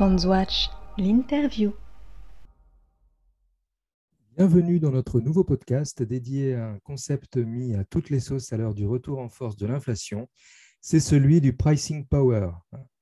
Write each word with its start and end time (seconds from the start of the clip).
Watch, 0.00 0.70
l'interview. 0.96 1.74
Bienvenue 4.34 4.80
dans 4.80 4.92
notre 4.92 5.20
nouveau 5.20 5.44
podcast 5.44 6.02
dédié 6.02 6.54
à 6.54 6.70
un 6.70 6.78
concept 6.78 7.36
mis 7.36 7.74
à 7.74 7.84
toutes 7.84 8.08
les 8.08 8.20
sauces 8.20 8.50
à 8.54 8.56
l'heure 8.56 8.72
du 8.72 8.86
retour 8.86 9.18
en 9.18 9.28
force 9.28 9.56
de 9.56 9.66
l'inflation. 9.66 10.26
C'est 10.80 11.00
celui 11.00 11.42
du 11.42 11.54
pricing 11.54 12.06
power, 12.06 12.48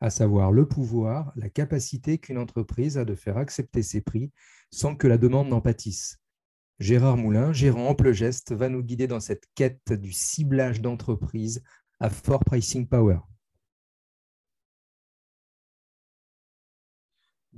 à 0.00 0.10
savoir 0.10 0.50
le 0.50 0.66
pouvoir, 0.66 1.32
la 1.36 1.48
capacité 1.48 2.18
qu'une 2.18 2.38
entreprise 2.38 2.98
a 2.98 3.04
de 3.04 3.14
faire 3.14 3.36
accepter 3.36 3.84
ses 3.84 4.00
prix 4.00 4.32
sans 4.72 4.96
que 4.96 5.06
la 5.06 5.18
demande 5.18 5.50
n'en 5.50 5.60
pâtisse. 5.60 6.18
Gérard 6.80 7.16
Moulin, 7.16 7.52
gérant 7.52 7.90
Ample 7.90 8.10
Geste, 8.10 8.52
va 8.52 8.68
nous 8.68 8.82
guider 8.82 9.06
dans 9.06 9.20
cette 9.20 9.44
quête 9.54 9.92
du 9.92 10.10
ciblage 10.10 10.80
d'entreprise 10.80 11.62
à 12.00 12.10
fort 12.10 12.44
pricing 12.44 12.88
power. 12.88 13.18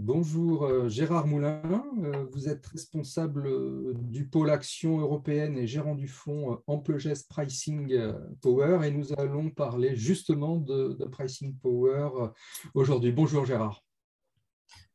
Bonjour 0.03 0.65
euh, 0.65 0.89
Gérard 0.89 1.27
Moulin, 1.27 1.61
euh, 2.03 2.25
vous 2.33 2.49
êtes 2.49 2.65
responsable 2.69 3.47
euh, 3.47 3.93
du 3.99 4.27
pôle 4.27 4.49
action 4.49 4.99
européenne 4.99 5.59
et 5.59 5.67
gérant 5.67 5.95
du 5.95 6.09
fonds 6.09 6.59
Ample 6.67 6.97
Gest 6.97 7.29
Pricing 7.29 7.95
Power 8.41 8.79
et 8.87 8.93
nous 8.93 9.13
allons 9.13 9.51
parler 9.51 9.95
justement 9.97 10.57
de, 10.57 10.97
Pricing 11.13 11.55
Power 11.55 12.31
aujourd'hui. 12.73 13.13
Bonjour 13.13 13.45
Gérard. 13.45 13.85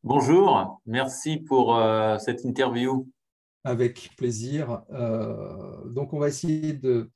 Bonjour, 0.04 0.82
merci 0.88 1.38
pour 1.38 1.80
cette 2.20 2.44
interview. 2.44 3.08
Avec 3.64 4.10
plaisir. 4.18 4.82
donc 5.86 6.14
on 6.14 6.20
va 6.20 6.30
essayer 6.30 6.74
de, 6.74 7.12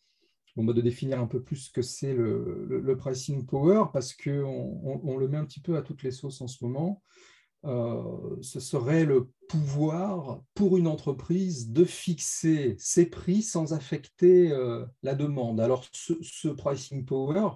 de 0.57 0.81
définir 0.81 1.19
un 1.19 1.27
peu 1.27 1.41
plus 1.41 1.55
ce 1.55 1.71
que 1.71 1.81
c'est 1.81 2.13
le, 2.13 2.95
Pricing 2.99 3.47
Power 3.47 3.85
parce 3.91 4.13
qu'on 4.13 5.01
on 5.03 5.17
le 5.17 5.27
met 5.27 5.37
un 5.37 5.45
petit 5.45 5.61
peu 5.61 5.75
à 5.75 5.81
toutes 5.81 6.03
les 6.03 6.11
sauces 6.11 6.41
en 6.41 6.47
ce 6.47 6.63
moment. 6.63 7.01
Euh, 7.65 8.37
ce 8.41 8.61
serait 8.61 9.03
le 9.03 9.29
pouvoir 9.49 10.41
pour 10.53 10.77
une 10.77 10.87
entreprise 10.87 11.71
de 11.71 11.83
fixer 11.83 12.75
ses 12.79 13.05
prix 13.05 13.41
sans 13.41 13.73
affecter 13.73 14.51
euh, 14.51 14.85
la 15.03 15.13
demande. 15.13 15.59
Alors 15.59 15.85
ce, 15.91 16.47
pricing 16.47 17.03
power, 17.03 17.49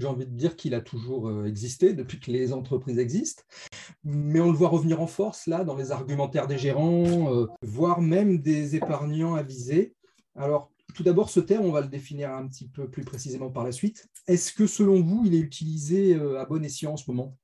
j'ai 0.00 0.08
envie 0.08 0.26
de 0.26 0.34
dire 0.34 0.56
qu'il 0.56 0.74
a 0.74 0.80
toujours 0.80 1.28
euh, 1.28 1.44
existé 1.44 1.92
depuis 1.92 2.18
que 2.18 2.32
les 2.32 2.52
entreprises 2.52 2.98
existent, 2.98 3.44
mais 4.02 4.40
on 4.40 4.50
le 4.50 4.56
voit 4.56 4.70
revenir 4.70 5.00
en 5.00 5.06
force 5.06 5.46
là 5.46 5.62
dans 5.62 5.76
les 5.76 5.92
argumentaires 5.92 6.48
des 6.48 6.58
gérants, 6.58 7.46
voire 7.62 8.00
même 8.00 8.38
des 8.38 8.74
épargnants 8.74 9.34
avisés. 9.34 9.94
Alors 10.34 10.72
tout 10.94 11.04
d'abord, 11.04 11.30
ce 11.30 11.40
terme, 11.40 11.66
on 11.66 11.72
va 11.72 11.80
le 11.80 11.88
définir 11.88 12.32
un 12.32 12.48
petit 12.48 12.68
peu 12.68 12.88
plus 12.88 13.04
précisément 13.04 13.50
par 13.50 13.64
la 13.64 13.72
suite. 13.72 14.08
Est-ce 14.26 14.52
que 14.52 14.66
selon 14.66 15.00
vous, 15.00 15.22
il 15.26 15.34
est 15.34 15.40
utilisé 15.40 16.14
à 16.14 16.44
bon 16.44 16.64
escient 16.64 16.92
en 16.92 16.96
ce 16.96 17.10
moment? 17.10 17.36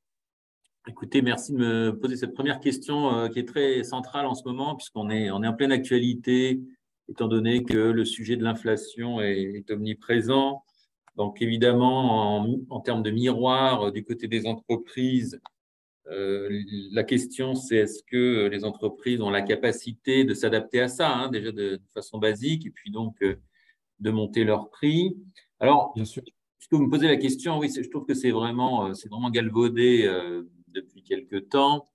Écoutez, 0.88 1.20
merci 1.20 1.52
de 1.52 1.58
me 1.58 1.90
poser 1.90 2.16
cette 2.16 2.32
première 2.32 2.58
question 2.58 3.14
euh, 3.14 3.28
qui 3.28 3.38
est 3.38 3.46
très 3.46 3.84
centrale 3.84 4.24
en 4.24 4.34
ce 4.34 4.44
moment, 4.44 4.76
puisqu'on 4.76 5.10
est, 5.10 5.30
on 5.30 5.42
est 5.42 5.46
en 5.46 5.52
pleine 5.52 5.72
actualité, 5.72 6.62
étant 7.10 7.28
donné 7.28 7.64
que 7.64 7.76
le 7.76 8.04
sujet 8.06 8.36
de 8.36 8.42
l'inflation 8.42 9.20
est, 9.20 9.70
omniprésent. 9.70 10.64
Donc, 11.16 11.42
évidemment, 11.42 12.38
en, 12.70 12.80
termes 12.80 13.02
de 13.02 13.10
miroir 13.10 13.88
euh, 13.88 13.90
du 13.90 14.04
côté 14.04 14.26
des 14.26 14.46
entreprises, 14.46 15.38
euh, 16.10 16.48
la 16.92 17.04
question, 17.04 17.54
c'est 17.54 17.76
est-ce 17.76 18.02
que 18.02 18.46
les 18.46 18.64
entreprises 18.64 19.20
ont 19.20 19.30
la 19.30 19.42
capacité 19.42 20.24
de 20.24 20.32
s'adapter 20.32 20.80
à 20.80 20.88
ça, 20.88 21.14
hein, 21.14 21.28
déjà 21.28 21.52
de, 21.52 21.78
façon 21.92 22.18
basique, 22.18 22.64
et 22.64 22.70
puis 22.70 22.90
donc 22.90 23.16
de 23.20 24.10
monter 24.10 24.44
leur 24.44 24.70
prix? 24.70 25.14
Alors, 25.60 25.92
Bien 25.94 26.06
sûr. 26.06 26.22
puisque 26.58 26.72
vous 26.72 26.86
me 26.86 26.90
posez 26.90 27.06
la 27.06 27.18
question, 27.18 27.58
oui, 27.58 27.70
je 27.70 27.88
trouve 27.90 28.06
que 28.06 28.14
c'est 28.14 28.30
vraiment, 28.30 28.94
c'est 28.94 29.10
vraiment 29.10 29.28
galvaudé 29.28 30.08
depuis 30.72 31.02
quelque 31.02 31.36
temps, 31.36 31.88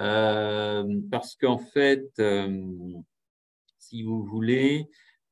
euh, 0.00 1.00
parce 1.10 1.36
qu'en 1.36 1.58
fait, 1.58 2.10
euh, 2.18 2.64
si 3.78 4.02
vous 4.02 4.24
voulez, 4.24 4.88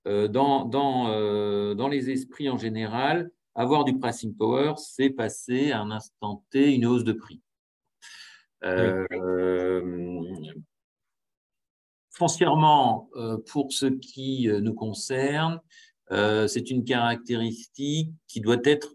euh, 0.07 0.29
dans, 0.29 0.65
dans, 0.65 1.89
les 1.89 2.11
esprits 2.11 2.49
en 2.49 2.59
général, 2.59 3.31
avoir 3.55 3.85
du 3.85 3.99
pricing 3.99 4.35
power, 4.35 4.75
c'est 4.77 5.11
passer 5.11 5.73
à 5.73 5.81
un 5.81 5.91
instant 5.91 6.45
T 6.51 6.75
une 6.75 6.87
hausse 6.87 7.05
de 7.05 7.13
prix. 7.13 7.43
Foncièrement, 12.13 13.09
pour 13.51 13.73
ce 13.73 13.87
qui 13.87 14.49
nous 14.49 14.75
concerne, 14.75 15.61
c'est 16.11 16.71
une 16.71 16.85
caractéristique 16.85 18.13
qui 18.29 18.41
doit 18.41 18.61
être 18.65 18.95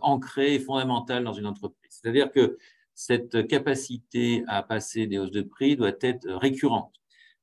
ancrée 0.00 0.54
et 0.54 0.58
fondamentale 0.58 1.24
dans 1.24 1.34
une 1.34 1.46
entreprise. 1.46 2.00
C'est-à-dire 2.02 2.32
que 2.32 2.58
cette 2.94 3.46
capacité 3.46 4.44
à 4.46 4.62
passer 4.62 5.06
des 5.06 5.18
hausses 5.18 5.30
de 5.30 5.42
prix 5.42 5.76
doit 5.76 5.92
être 6.00 6.28
récurrente 6.28 6.92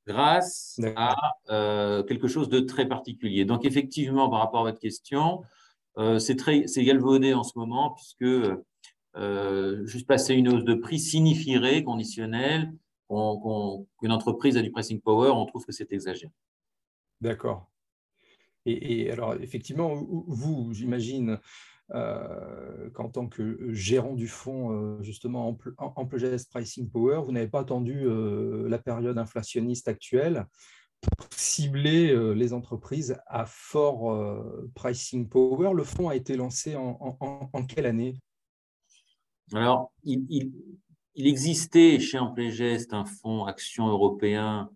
grâce 0.10 0.80
à 0.96 1.16
euh, 1.50 2.04
quelque 2.04 2.28
chose 2.28 2.50
de 2.50 2.60
très 2.60 2.88
particulier. 2.88 3.46
Donc 3.46 3.64
effectivement, 3.66 4.30
par 4.30 4.40
rapport 4.40 4.62
à 4.62 4.64
votre 4.64 4.80
question, 4.80 5.44
euh, 5.98 6.18
c'est 6.18 6.84
galvaudé 6.84 7.34
en 7.34 7.44
ce 7.44 7.58
moment 7.58 7.92
puisque 7.92 8.58
euh, 9.16 9.86
juste 9.86 10.08
passer 10.08 10.34
une 10.34 10.50
hausse 10.50 10.64
de 10.64 10.74
prix 10.74 11.00
signifierait, 11.00 11.84
conditionnel, 11.84 12.74
qu'une 13.10 14.12
entreprise 14.12 14.58
a 14.58 14.62
du 14.62 14.72
pricing 14.72 15.00
power, 15.00 15.32
on 15.32 15.46
trouve 15.46 15.66
que 15.66 15.72
c'est 15.72 15.92
exagéré. 15.94 16.32
D'accord. 17.22 17.70
et, 18.66 19.12
alors, 19.12 19.34
effectivement, 19.42 19.96
vous, 19.96 20.74
j'imagine, 20.74 21.40
euh, 21.96 22.90
qu'en 22.92 23.10
tant 23.10 23.28
que 23.28 23.74
gérant 23.74 24.14
du 24.14 24.28
fonds, 24.28 24.72
euh, 24.72 25.02
justement, 25.02 25.58
Ample 25.78 26.44
Pricing 26.52 26.90
Power, 26.90 27.22
vous 27.26 27.32
n'avez 27.32 27.48
pas 27.48 27.62
attendu 27.62 28.04
euh, 28.04 28.70
la 28.70 28.78
période 28.78 29.18
inflationniste 29.18 29.88
actuelle 29.88 30.46
pour 31.18 31.28
cibler 31.32 32.14
les 32.36 32.52
entreprises 32.52 33.18
à 33.26 33.46
fort 33.46 34.44
pricing 34.76 35.30
power. 35.30 35.72
Le 35.74 35.86
fonds 35.86 36.10
a 36.10 36.16
été 36.16 36.36
lancé 36.36 36.76
en, 36.76 37.18
quelle 37.70 37.86
année? 37.86 38.20
Alors, 39.54 39.94
il, 40.04 40.52
existait 41.16 42.02
chez 42.02 42.20
Amplegest 42.20 42.94
un 42.94 43.06
fonds 43.06 43.46
action 43.46 43.88
européen 43.88 44.70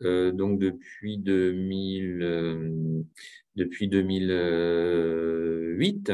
donc 0.00 0.58
depuis 0.58 1.18
2000, 1.18 3.04
depuis 3.56 3.88
2008. 3.88 6.12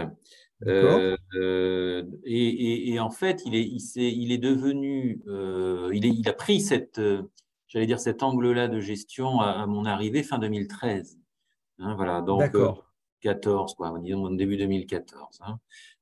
Euh, 0.66 1.16
euh, 1.34 2.04
et, 2.24 2.98
en 3.00 3.10
fait, 3.10 3.42
il 3.46 3.54
est, 3.54 3.64
il, 3.64 3.80
il 3.96 4.32
est 4.32 4.38
devenu, 4.38 5.20
euh, 5.26 5.90
il, 5.92 6.06
est, 6.06 6.10
il, 6.10 6.28
a 6.28 6.32
pris 6.32 6.60
cette, 6.60 7.00
j'allais 7.66 7.86
dire 7.86 7.98
cet 7.98 8.22
angle-là 8.22 8.68
de 8.68 8.80
gestion 8.80 9.40
à, 9.40 9.66
mon 9.66 9.84
arrivée 9.84 10.22
fin 10.22 10.38
2013. 10.38 11.18
Hein, 11.78 11.94
voilà, 11.96 12.20
donc 12.20 12.56
14, 13.20 13.74
quoi, 13.74 13.94
disons 14.00 14.30
début 14.30 14.56
2014. 14.56 15.40
Hein. 15.44 15.58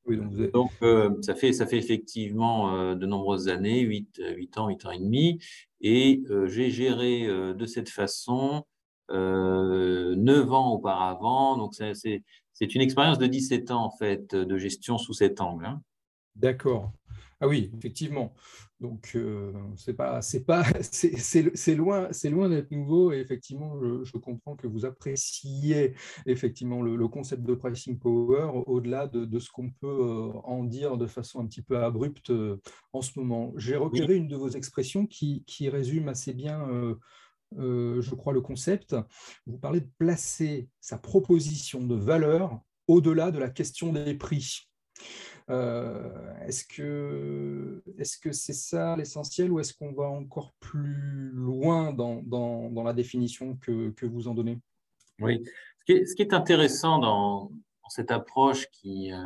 Donc, 0.06 0.71
ça, 1.22 1.34
fait, 1.34 1.53
ça 1.53 1.66
fait 1.66 1.78
effectivement 1.78 2.94
de 2.94 3.06
nombreuses 3.06 3.49
années, 3.49 3.81
8, 3.81 4.22
8 4.37 4.59
ans, 4.59 4.69
8 4.69 4.87
ans 4.87 4.91
et 4.91 4.99
demi, 4.99 5.38
et 5.81 6.22
j'ai 6.47 6.71
géré 6.71 7.27
de 7.27 7.66
cette 7.66 7.88
façon 7.88 8.65
euh, 9.11 10.15
9 10.16 10.53
ans 10.53 10.72
auparavant. 10.72 11.56
Donc, 11.56 11.75
c'est 11.75 12.75
une 12.75 12.81
expérience 12.81 13.19
de 13.19 13.27
17 13.27 13.71
ans, 13.71 13.84
en 13.84 13.91
fait, 13.91 14.34
de 14.34 14.56
gestion 14.56 14.99
sous 14.99 15.15
cet 15.15 15.41
angle. 15.41 15.66
Hein. 15.66 15.83
D'accord. 16.37 16.93
Ah 17.41 17.49
oui, 17.49 17.71
effectivement. 17.77 18.34
Donc, 18.80 19.12
euh, 19.14 19.52
c'est 19.76 19.94
pas, 19.94 20.22
c'est 20.22 20.44
pas, 20.44 20.64
c'est 20.82 21.74
loin, 21.74 22.08
c'est 22.12 22.30
loin 22.30 22.48
d'être 22.48 22.70
nouveau. 22.70 23.12
Et 23.12 23.18
effectivement, 23.18 23.78
je, 24.02 24.16
comprends 24.18 24.56
que 24.56 24.66
vous 24.66 24.84
appréciez 24.84 25.94
effectivement 26.26 26.80
le, 26.82 27.08
concept 27.08 27.42
de 27.42 27.54
pricing 27.54 27.98
power 27.98 28.50
au-delà 28.66 29.06
de, 29.06 29.38
ce 29.38 29.50
qu'on 29.50 29.70
peut 29.70 29.86
euh, 29.86 30.32
en 30.44 30.64
dire 30.64 30.96
de 30.96 31.06
façon 31.06 31.40
un 31.40 31.46
petit 31.46 31.62
peu 31.62 31.78
abrupte 31.78 32.31
euh, 32.31 32.60
en 32.93 33.02
ce 33.02 33.19
moment. 33.19 33.52
J'ai 33.56 33.76
repéré 33.76 34.16
une 34.16 34.28
de 34.28 34.37
vos 34.37 34.50
expressions 34.50 35.06
qui, 35.06 35.44
qui 35.46 35.69
résume 35.69 36.08
assez 36.08 36.32
bien 36.32 36.96
euh, 37.58 38.00
je 38.00 38.14
crois, 38.14 38.32
le 38.32 38.40
concept. 38.40 38.94
Vous 39.46 39.58
parlez 39.58 39.81
de 39.81 39.90
placer 39.99 40.69
sa 40.81 40.99
proposition 40.99 41.84
de 41.84 41.94
valeur 41.94 42.60
au-delà 42.87 43.31
de 43.31 43.38
la 43.38 43.50
question 43.50 43.93
des 43.93 44.14
prix. 44.14 44.69
Euh, 45.48 46.34
est-ce 46.46 46.64
que 46.64 47.82
est-ce 47.98 48.19
que 48.19 48.32
c'est 48.32 48.52
ça 48.52 48.96
l'essentiel 48.96 49.50
ou 49.50 49.60
est-ce 49.60 49.75
qu'on 49.75 49.92
va 49.92 50.08
encore 50.08 50.52
plus 50.60 51.31
loin 51.32 51.92
dans, 51.92 52.22
dans, 52.22 52.82
la 52.82 52.92
définition 52.92 53.56
que, 53.56 53.90
que, 53.90 54.06
vous 54.06 54.28
en 54.28 54.34
donnez? 54.34 54.58
Oui, 55.20 55.42
ce 55.78 55.84
qui 55.84 55.92
est, 55.92 56.28
qui 56.28 56.34
intéressant 56.34 56.98
dans, 56.98 57.50
dans, 57.82 57.88
cette 57.88 58.10
approche 58.10 58.69
qui, 58.70 59.12
euh, 59.12 59.22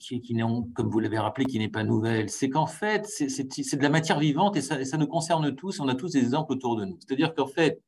qui, 0.00 0.20
qui 0.20 0.36
comme 0.74 0.88
vous 0.88 1.00
l'avez 1.00 1.18
rappelé, 1.18 1.44
qui 1.44 1.58
n'est 1.58 1.68
pas 1.68 1.84
nouvelle, 1.84 2.30
c'est 2.30 2.48
qu'en 2.48 2.66
fait, 2.66 3.06
c'est 3.06 3.76
de 3.76 3.82
la 3.82 3.90
matière 3.90 4.18
vivante 4.18 4.56
et 4.56 4.62
ça, 4.62 4.84
ça, 4.84 4.96
nous 4.96 5.06
concerne 5.06 5.54
tous, 5.54 5.80
on 5.80 5.88
a 5.88 5.94
tous 5.94 6.12
des 6.12 6.20
exemples 6.20 6.52
autour 6.52 6.76
de 6.76 6.84
nous. 6.84 6.98
C'est-à-dire 7.00 7.34
qu'en 7.34 7.46
fait, 7.46 7.80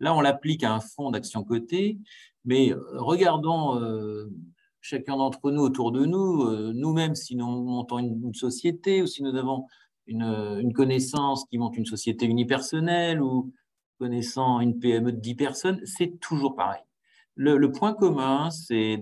là, 0.00 0.14
on 0.14 0.20
l'applique 0.20 0.64
à 0.64 0.74
un 0.74 0.80
fonds 0.80 1.10
d'action 1.10 1.44
cotée, 1.44 1.98
mais 2.44 2.72
regardons 2.92 3.80
euh, 3.80 4.30
chacun 4.80 5.16
d'entre 5.16 5.50
nous 5.50 5.62
autour 5.62 5.92
de 5.92 6.04
nous, 6.04 6.42
euh, 6.42 6.72
nous-mêmes, 6.74 7.14
si 7.14 7.36
nous 7.36 7.46
montons 7.46 7.98
une, 7.98 8.34
société 8.34 9.02
ou 9.02 9.06
si 9.06 9.22
nous 9.22 9.34
avons 9.36 9.66
une, 10.06 10.72
connaissance 10.72 11.44
qui 11.50 11.58
monte 11.58 11.76
une 11.76 11.86
société 11.86 12.26
unipersonnelle 12.26 13.20
ou 13.22 13.52
connaissant 13.98 14.60
une 14.60 14.78
PME 14.78 15.12
de 15.12 15.20
10 15.20 15.34
personnes, 15.34 15.80
c'est 15.84 16.18
toujours 16.20 16.54
pareil. 16.54 16.82
Le, 17.34 17.70
point 17.70 17.94
commun, 17.94 18.50
c'est 18.50 19.00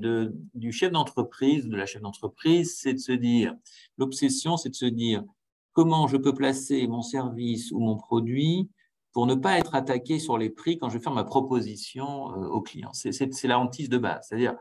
du 0.54 0.72
chef 0.72 0.92
d'entreprise, 0.92 1.66
de 1.68 1.76
la 1.76 1.86
chef 1.86 2.02
d'entreprise, 2.02 2.76
c'est 2.78 2.92
de 2.92 2.98
se 2.98 3.12
dire, 3.12 3.54
l'obsession, 3.96 4.58
c'est 4.58 4.68
de 4.68 4.74
se 4.74 4.84
dire 4.84 5.24
comment 5.72 6.06
je 6.06 6.16
peux 6.16 6.34
placer 6.34 6.86
mon 6.86 7.02
service 7.02 7.70
ou 7.72 7.80
mon 7.80 7.96
produit 7.96 8.68
pour 9.12 9.26
ne 9.26 9.34
pas 9.34 9.58
être 9.58 9.74
attaqué 9.74 10.18
sur 10.18 10.36
les 10.36 10.50
prix 10.50 10.76
quand 10.76 10.90
je 10.90 10.98
vais 10.98 11.02
faire 11.02 11.14
ma 11.14 11.24
proposition 11.24 12.32
euh, 12.32 12.48
au 12.48 12.60
client. 12.60 12.90
C'est 12.92 13.44
la 13.44 13.58
hantise 13.58 13.88
de 13.88 13.96
base. 13.96 14.26
C'est-à-dire, 14.28 14.56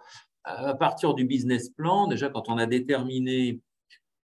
à 0.45 0.73
partir 0.75 1.13
du 1.13 1.25
business 1.25 1.69
plan, 1.69 2.07
déjà 2.07 2.29
quand 2.29 2.49
on 2.49 2.57
a 2.57 2.65
déterminé 2.65 3.61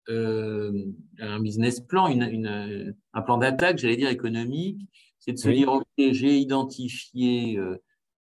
euh, 0.09 0.73
un 1.21 1.41
business 1.41 1.81
plan, 1.81 2.09
une, 2.09 2.95
un 3.13 3.23
plan 3.23 3.39
d'attaque, 3.39 3.79
j'allais 3.79 3.97
dire 3.97 4.11
économique, 4.11 4.81
c'est 5.19 5.33
de 5.33 5.39
se 5.39 5.49
dire, 5.49 5.73
OK, 5.73 5.85
j'ai 5.97 6.39
identifié 6.39 7.59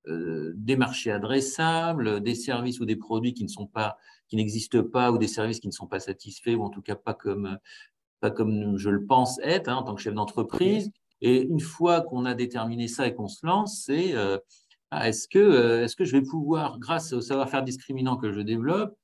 euh, 0.06 0.52
des 0.56 0.76
marchés 0.76 1.10
adressables, 1.10 2.22
des 2.22 2.34
services 2.34 2.80
ou 2.80 2.84
des 2.84 2.96
produits 2.96 3.34
qui 3.34 3.44
ne 3.44 3.48
sont 3.48 3.66
pas 3.66 3.98
qui 4.28 4.36
n'existent 4.36 4.82
pas 4.82 5.10
ou 5.10 5.18
des 5.18 5.28
services 5.28 5.58
qui 5.58 5.68
ne 5.68 5.72
sont 5.72 5.86
pas 5.86 6.00
satisfaits 6.00 6.50
ou 6.50 6.62
en 6.62 6.70
tout 6.70 6.82
cas 6.82 6.94
pas 6.94 7.14
comme, 7.14 7.58
pas 8.20 8.30
comme 8.30 8.76
je 8.76 8.90
le 8.90 9.04
pense 9.04 9.38
être 9.42 9.68
hein, 9.68 9.76
en 9.76 9.82
tant 9.82 9.94
que 9.94 10.02
chef 10.02 10.14
d'entreprise. 10.14 10.90
Et 11.20 11.42
une 11.42 11.60
fois 11.60 12.02
qu'on 12.02 12.24
a 12.24 12.34
déterminé 12.34 12.88
ça 12.88 13.06
et 13.06 13.14
qu'on 13.14 13.28
se 13.28 13.44
lance, 13.44 13.82
c'est 13.84 14.14
euh, 14.14 14.38
ah, 14.90 15.08
est-ce 15.08 15.28
que, 15.28 15.38
euh, 15.38 15.84
est 15.84 15.94
que 15.94 16.04
je 16.04 16.12
vais 16.12 16.22
pouvoir, 16.22 16.78
grâce 16.78 17.12
au 17.12 17.20
savoir-faire 17.20 17.62
discriminant 17.62 18.16
que 18.16 18.32
je 18.32 18.40
développe, 18.40 18.96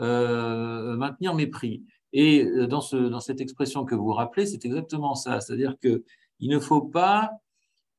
euh, 0.00 0.96
maintenir 0.96 1.34
mes 1.34 1.46
prix? 1.46 1.84
Et 2.12 2.44
dans, 2.66 2.80
ce, 2.80 2.96
dans 2.96 3.20
cette 3.20 3.40
expression 3.40 3.84
que 3.84 3.94
vous 3.94 4.12
rappelez, 4.12 4.46
c'est 4.46 4.64
exactement 4.64 5.14
ça. 5.14 5.40
C'est-à-dire 5.40 5.76
qu'il 5.78 6.02
ne 6.48 6.58
faut 6.58 6.80
pas 6.80 7.30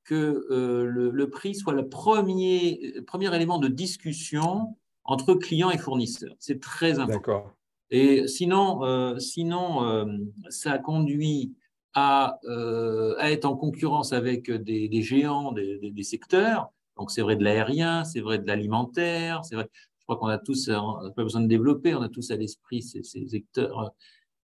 que 0.05 0.47
le, 0.49 1.29
prix 1.29 1.53
soit 1.53 1.73
le 1.73 1.87
premier, 1.87 2.95
premier 3.05 3.35
élément 3.35 3.59
de 3.59 3.67
discussion 3.67 4.75
entre 5.03 5.35
clients 5.35 5.69
et 5.69 5.77
fournisseurs. 5.77 6.35
C'est 6.39 6.59
très 6.59 6.97
important. 6.97 7.53
Et 7.91 8.27
sinon, 8.27 9.19
sinon 9.19 10.07
ça 10.49 10.79
conduit 10.79 11.53
euh, 11.97 13.15
à, 13.17 13.31
être 13.31 13.45
en 13.45 13.55
concurrence 13.55 14.13
avec 14.13 14.51
des, 14.51 15.01
géants 15.01 15.51
des, 15.51 16.03
secteurs. 16.03 16.71
Donc, 16.97 17.11
c'est 17.11 17.21
vrai 17.21 17.35
de 17.35 17.43
l'aérien, 17.43 18.03
c'est 18.03 18.21
vrai 18.21 18.39
de 18.39 18.47
l'alimentaire, 18.47 19.43
c'est 19.45 19.55
vrai. 19.55 19.69
Je 19.99 20.05
crois 20.05 20.17
qu'on 20.17 20.27
a 20.27 20.37
tous, 20.37 20.67
pas 20.67 21.23
besoin 21.23 21.41
de 21.41 21.47
développer, 21.47 21.93
on 21.93 22.01
a 22.01 22.09
tous 22.09 22.31
à 22.31 22.37
l'esprit 22.37 22.81
ces, 22.81 23.03
secteurs, 23.03 23.91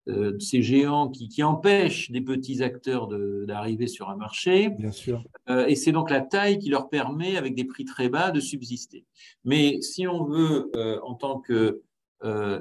euh, 0.10 0.38
ces 0.40 0.62
géants 0.62 1.10
qui, 1.10 1.42
empêchent 1.42 2.12
des 2.12 2.20
petits 2.20 2.62
acteurs 2.62 3.08
d'arriver 3.08 3.88
sur 3.88 4.10
un 4.10 4.18
marché. 4.18 4.70
Bien 4.72 4.92
sûr. 4.92 5.24
Euh, 5.50 5.66
et 5.68 5.76
c'est 5.76 5.94
donc 5.94 6.10
la 6.10 6.20
taille 6.20 6.60
qui 6.60 6.70
leur 6.70 6.90
permet, 6.90 7.38
avec 7.38 7.56
des 7.56 7.64
prix 7.64 7.86
très 7.86 8.10
bas, 8.10 8.32
de 8.32 8.42
subsister. 8.42 9.06
Mais 9.46 9.80
si 9.82 10.06
on 10.06 10.26
veut, 10.26 10.72
en 11.04 11.16
tant 11.16 11.40
que 11.40 11.82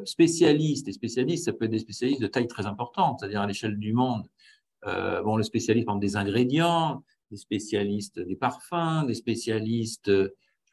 spécialiste, 0.05 0.89
et 0.89 0.93
spécialiste, 0.93 1.45
ça 1.45 1.53
peut 1.53 1.65
être 1.65 1.71
des 1.71 1.79
spécialistes 1.79 2.23
de 2.23 2.27
taille 2.29 2.49
très 2.49 2.67
importante, 2.67 3.19
c'est-à-dire 3.21 3.41
à 3.41 3.47
l'échelle 3.47 3.79
du 3.79 3.93
monde, 3.93 4.27
euh, 4.87 5.23
bon, 5.23 5.37
le 5.37 5.43
spécialiste 5.43 5.89
des 6.01 6.17
ingrédients, 6.17 7.05
des 7.33 7.39
spécialistes 7.39 8.21
des 8.21 8.37
parfums, 8.37 9.07
des 9.07 9.15
spécialistes, 9.15 10.13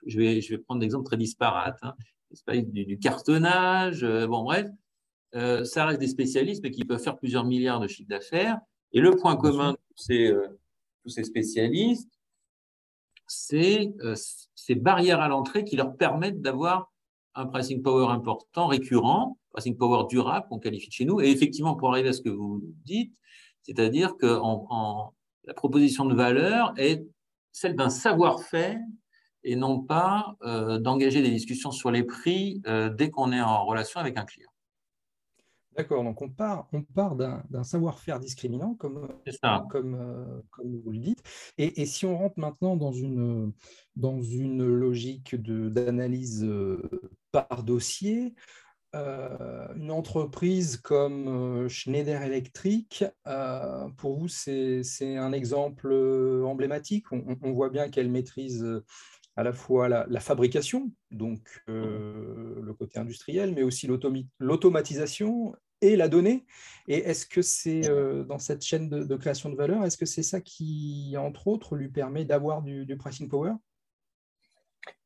je 0.05 0.17
vais, 0.17 0.41
je 0.41 0.51
vais 0.51 0.57
prendre 0.59 0.81
des 0.81 0.85
exemples 0.85 1.05
très 1.05 1.17
disparates, 1.17 1.79
hein, 1.81 1.95
des 2.29 2.35
spécialistes 2.35 2.73
du, 2.73 2.99
cartonnage, 2.99 4.03
euh, 4.03 4.27
bon 4.27 4.43
bref, 4.43 4.67
euh, 5.35 5.63
ça 5.63 5.85
reste 5.85 5.99
des 5.99 6.07
spécialistes 6.07 6.61
mais 6.63 6.71
qui 6.71 6.83
peuvent 6.83 7.01
faire 7.01 7.17
plusieurs 7.17 7.45
milliards 7.45 7.79
de 7.79 7.87
chiffres 7.87 8.09
d'affaires. 8.09 8.59
Et 8.91 8.99
le 8.99 9.15
point 9.15 9.37
commun 9.37 9.73
de 9.73 9.77
ces, 9.95 10.33
tous 11.03 11.09
ces 11.09 11.23
spécialistes, 11.23 12.11
c'est 13.27 13.93
ces 14.55 14.75
barrières 14.75 15.21
à 15.21 15.27
l'entrée 15.27 15.63
qui 15.63 15.75
leur 15.75 15.95
permettent 15.95 16.41
d'avoir 16.41 16.91
un 17.35 17.45
pricing 17.45 17.83
power 17.83 18.07
important, 18.07 18.65
récurrent, 18.65 19.37
pricing 19.51 19.77
power 19.77 20.07
durable 20.09 20.47
qu'on 20.49 20.59
qualifie 20.59 20.91
chez 20.91 21.05
nous. 21.05 21.21
Et 21.21 21.29
effectivement, 21.29 21.75
pour 21.75 21.91
arriver 21.91 22.09
à 22.09 22.13
ce 22.13 22.21
que 22.21 22.29
vous 22.29 22.61
dites, 22.83 23.13
c'est-à-dire 23.61 24.17
que 24.17 24.39
la 25.49 25.55
proposition 25.55 26.05
de 26.05 26.13
valeur 26.13 26.73
est 26.77 27.03
celle 27.51 27.75
d'un 27.75 27.89
savoir-faire 27.89 28.79
et 29.43 29.55
non 29.55 29.81
pas 29.81 30.35
euh, 30.43 30.77
d'engager 30.77 31.23
des 31.23 31.31
discussions 31.31 31.71
sur 31.71 31.89
les 31.89 32.03
prix 32.03 32.61
euh, 32.67 32.89
dès 32.89 33.09
qu'on 33.09 33.31
est 33.31 33.41
en 33.41 33.65
relation 33.65 33.99
avec 33.99 34.15
un 34.17 34.25
client. 34.25 34.51
D'accord, 35.75 36.03
donc 36.03 36.21
on 36.21 36.29
part, 36.29 36.67
on 36.71 36.83
part 36.83 37.15
d'un 37.15 37.63
savoir-faire 37.63 38.19
discriminant, 38.19 38.75
comme, 38.75 39.07
comme, 39.71 39.95
euh, 39.95 40.41
comme, 40.51 40.79
vous 40.83 40.91
le 40.91 40.99
dites. 40.99 41.23
Et, 41.57 41.85
si 41.87 42.05
on 42.05 42.15
rentre 42.15 42.37
maintenant 42.37 42.75
dans 42.75 42.91
une, 42.91 43.51
dans 43.95 44.21
une 44.21 44.67
logique 44.67 45.35
d'analyse 45.35 46.47
par 47.31 47.63
dossier, 47.63 48.35
une 48.93 49.91
entreprise 49.91 50.77
comme 50.77 51.27
euh, 51.27 51.69
Schneider 51.69 52.21
Electric, 52.21 53.05
euh, 53.27 53.87
pour 53.97 54.17
vous, 54.17 54.27
c'est 54.27 54.83
un 55.17 55.31
exemple 55.31 55.93
emblématique? 56.45 57.05
On, 57.11 57.51
voit 57.51 57.69
bien 57.69 57.89
qu'elle 57.89 58.09
maîtrise 58.09 58.65
à 59.35 59.43
la 59.43 59.53
fois 59.53 59.87
la, 59.87 60.19
fabrication, 60.19 60.91
donc 61.11 61.41
le 61.67 62.73
côté 62.77 62.99
industriel, 62.99 63.53
mais 63.53 63.63
aussi 63.63 63.87
l'automatisation 64.39 65.55
et 65.81 65.95
la 65.95 66.07
donnée. 66.09 66.45
Et 66.87 66.97
est-ce 66.97 67.25
que 67.25 67.41
c'est 67.41 67.81
dans 68.27 68.39
cette 68.39 68.63
chaîne 68.63 68.89
de, 68.89 69.15
création 69.15 69.49
de 69.49 69.55
valeur, 69.55 69.85
est-ce 69.85 69.97
que 69.97 70.05
c'est 70.05 70.23
ça 70.23 70.41
qui, 70.41 71.15
entre 71.17 71.47
autres, 71.47 71.75
lui 71.75 71.89
permet 71.89 72.25
d'avoir 72.25 72.61
du, 72.61 72.85
du 72.85 72.97
pricing 72.97 73.29
power? 73.29 73.53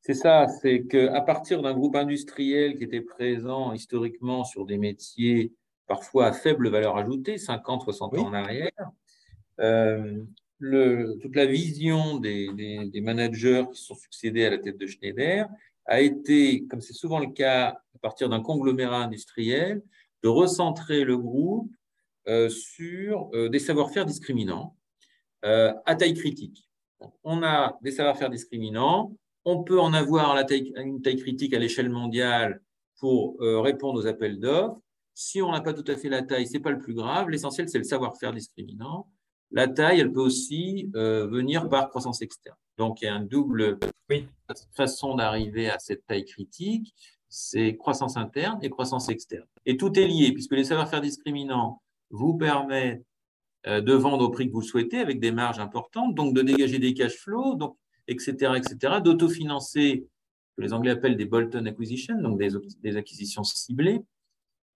C'est 0.06 0.14
ça, 0.14 0.48
c'est 0.62 0.84
qu'à 0.84 1.22
partir 1.22 1.62
d'un 1.62 1.74
groupe 1.74 1.96
industriel 1.96 2.75
qui 2.75 2.84
était 2.84 3.02
présent 3.02 3.72
historiquement 3.72 4.44
sur 4.44 4.66
des 4.66 4.78
métiers 4.78 5.54
parfois 5.88 6.28
à 6.28 6.34
faible 6.34 6.70
valeur 6.70 6.98
ajoutée, 6.98 7.38
50, 7.38 7.84
60 7.84 8.18
ans 8.18 8.28
en 8.28 8.34
arrière, 8.34 8.72
euh, 9.62 10.24
toute 10.60 11.36
la 11.36 11.46
vision 11.46 12.18
des, 12.18 13.02
managers 13.02 13.66
qui 13.74 13.81
sont 13.81 13.96
succédés 13.96 14.46
à 14.46 14.50
la 14.50 14.58
tête 14.58 14.78
de 14.78 14.88
Schneider 14.88 15.48
a 15.86 16.02
été, 16.02 16.66
comme 16.68 16.81
c'est 16.81 16.94
souvent 16.94 17.20
le 17.20 17.28
cas 17.28 17.78
à 17.96 17.98
partir 18.02 18.28
d'un 18.30 18.42
conglomérat 18.42 19.04
industriel, 19.04 19.81
de 20.22 20.28
recentrer 20.28 21.04
le 21.06 21.18
groupe 21.18 21.72
euh, 22.27 22.50
sur 22.50 23.30
euh, 23.34 23.50
des 23.50 23.60
savoir-faire 23.60 24.06
discriminants 24.06 24.75
à 25.46 25.96
taille 25.96 26.13
critique. 26.13 26.70
on 27.25 27.44
a 27.44 27.77
des 27.82 27.92
savoir-faire 27.92 28.30
discriminants 28.30 29.13
on 29.45 29.63
peut 29.63 29.79
en 29.79 29.93
avoir 29.93 30.38
une 30.77 31.01
taille 31.01 31.17
critique 31.17 31.53
à 31.53 31.59
l'échelle 31.59 31.89
mondiale 31.89 32.62
pour 33.00 33.35
euh, 33.41 33.59
répondre 33.59 34.00
aux 34.00 34.07
appels 34.07 34.39
d'offres. 34.39 34.79
Si 35.13 35.41
on 35.41 35.51
n'a 35.51 35.62
pas 35.62 35.73
tout 35.73 35.89
à 35.91 35.95
fait 35.95 36.09
la 36.09 36.23
taille, 36.23 36.47
ce 36.47 36.53
n'est 36.53 36.59
pas 36.59 36.71
le 36.71 36.79
plus 36.79 36.93
grave. 36.93 37.29
L'essentiel, 37.29 37.69
c'est 37.69 37.77
le 37.77 37.83
savoir-faire 37.83 38.33
discriminant. 38.33 39.07
La 39.51 39.67
taille, 39.67 40.00
elle 40.00 40.12
peut 40.12 40.21
aussi 40.21 40.89
euh, 40.95 41.27
venir 41.27 41.69
par 41.69 41.89
croissance 41.89 42.21
externe. 42.21 42.57
Donc, 42.77 43.01
il 43.01 43.05
y 43.05 43.07
a 43.07 43.15
une 43.15 43.27
double 43.27 43.77
façon 44.75 45.15
d'arriver 45.15 45.69
à 45.69 45.77
cette 45.77 46.05
taille 46.07 46.25
critique. 46.25 46.93
C'est 47.29 47.75
croissance 47.75 48.17
interne 48.17 48.59
et 48.63 48.69
croissance 48.69 49.09
externe. 49.09 49.45
Et 49.65 49.77
tout 49.77 49.97
est 50.00 50.07
lié, 50.07 50.31
puisque 50.31 50.53
les 50.53 50.63
savoir-faire 50.63 51.01
discriminants 51.01 51.81
vous 52.09 52.35
permettent 52.35 53.05
euh, 53.67 53.81
de 53.81 53.93
vendre 53.93 54.25
au 54.25 54.29
prix 54.29 54.47
que 54.47 54.53
vous 54.53 54.62
souhaitez 54.62 55.00
avec 55.00 55.19
des 55.19 55.31
marges 55.31 55.59
importantes, 55.59 56.15
donc 56.15 56.33
de 56.33 56.41
dégager 56.41 56.79
des 56.79 56.93
cash 56.93 57.15
flows. 57.17 57.55
Donc, 57.55 57.77
etc., 58.07 58.53
etc., 58.57 58.95
d'autofinancer, 59.03 60.07
que 60.55 60.62
les 60.62 60.74
Anglais 60.74 60.91
appellent 60.91 61.17
des 61.17 61.25
bolt-on 61.25 61.65
acquisitions, 61.65 62.19
donc 62.22 62.39
des, 62.39 62.98
acquisitions 62.98 63.43
ciblées, 63.43 64.01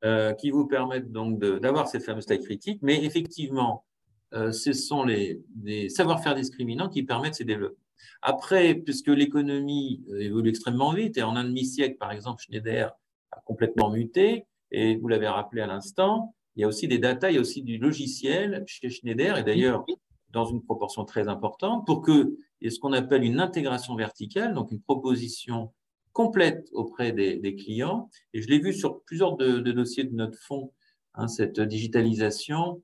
euh, 0.03 0.33
qui 0.33 0.49
vous 0.49 0.67
permettent 0.67 1.11
donc 1.11 1.39
d'avoir 1.39 1.87
cette 1.87 2.03
fameuse 2.03 2.25
taille 2.25 2.43
critique. 2.43 2.79
Mais 2.81 3.03
effectivement, 3.03 3.85
euh, 4.33 4.51
ce 4.51 4.73
sont 4.73 5.03
les, 5.03 5.41
savoir-faire 5.89 6.35
discriminants 6.35 6.89
qui 6.89 7.03
permettent 7.03 7.35
ces 7.35 7.45
développements. 7.45 7.77
Après, 8.21 8.75
puisque 8.75 9.07
l'économie 9.07 10.03
euh, 10.09 10.19
évolue 10.19 10.49
extrêmement 10.49 10.91
vite, 10.93 11.17
et 11.17 11.23
en 11.23 11.35
un 11.35 11.43
demi-siècle, 11.43 11.97
par 11.97 12.11
exemple, 12.11 12.41
Schneider 12.41 12.91
a 13.31 13.41
complètement 13.41 13.91
muté, 13.91 14.45
et 14.71 14.97
vous 14.97 15.07
l'avez 15.07 15.27
rappelé 15.27 15.61
à 15.61 15.67
l'instant, 15.67 16.33
il 16.55 16.61
y 16.61 16.63
a 16.63 16.67
aussi 16.67 16.87
des 16.87 16.97
data, 16.97 17.29
il 17.29 17.35
y 17.35 17.37
a 17.37 17.41
aussi 17.41 17.61
du 17.61 17.77
logiciel 17.77 18.63
chez 18.67 18.89
Schneider, 18.89 19.37
et 19.37 19.43
d'ailleurs 19.43 19.85
dans 20.31 20.45
une 20.45 20.63
proportion 20.63 21.05
très 21.05 21.27
importante, 21.27 21.85
pour 21.85 22.01
que 22.01 22.37
et 22.61 22.69
ce 22.69 22.79
qu'on 22.79 22.93
appelle 22.93 23.23
une 23.23 23.39
intégration 23.39 23.95
verticale, 23.95 24.53
donc 24.53 24.71
une 24.71 24.81
proposition 24.81 25.73
complète 26.13 26.67
auprès 26.73 27.11
des, 27.11 27.55
clients. 27.55 28.09
Et 28.33 28.41
je 28.41 28.47
l'ai 28.47 28.59
vu 28.59 28.73
sur 28.73 29.03
plusieurs 29.03 29.37
de, 29.37 29.59
dossiers 29.59 30.03
de 30.03 30.15
notre 30.15 30.39
fonds, 30.39 30.73
hein, 31.13 31.27
cette 31.27 31.59
digitalisation. 31.59 32.81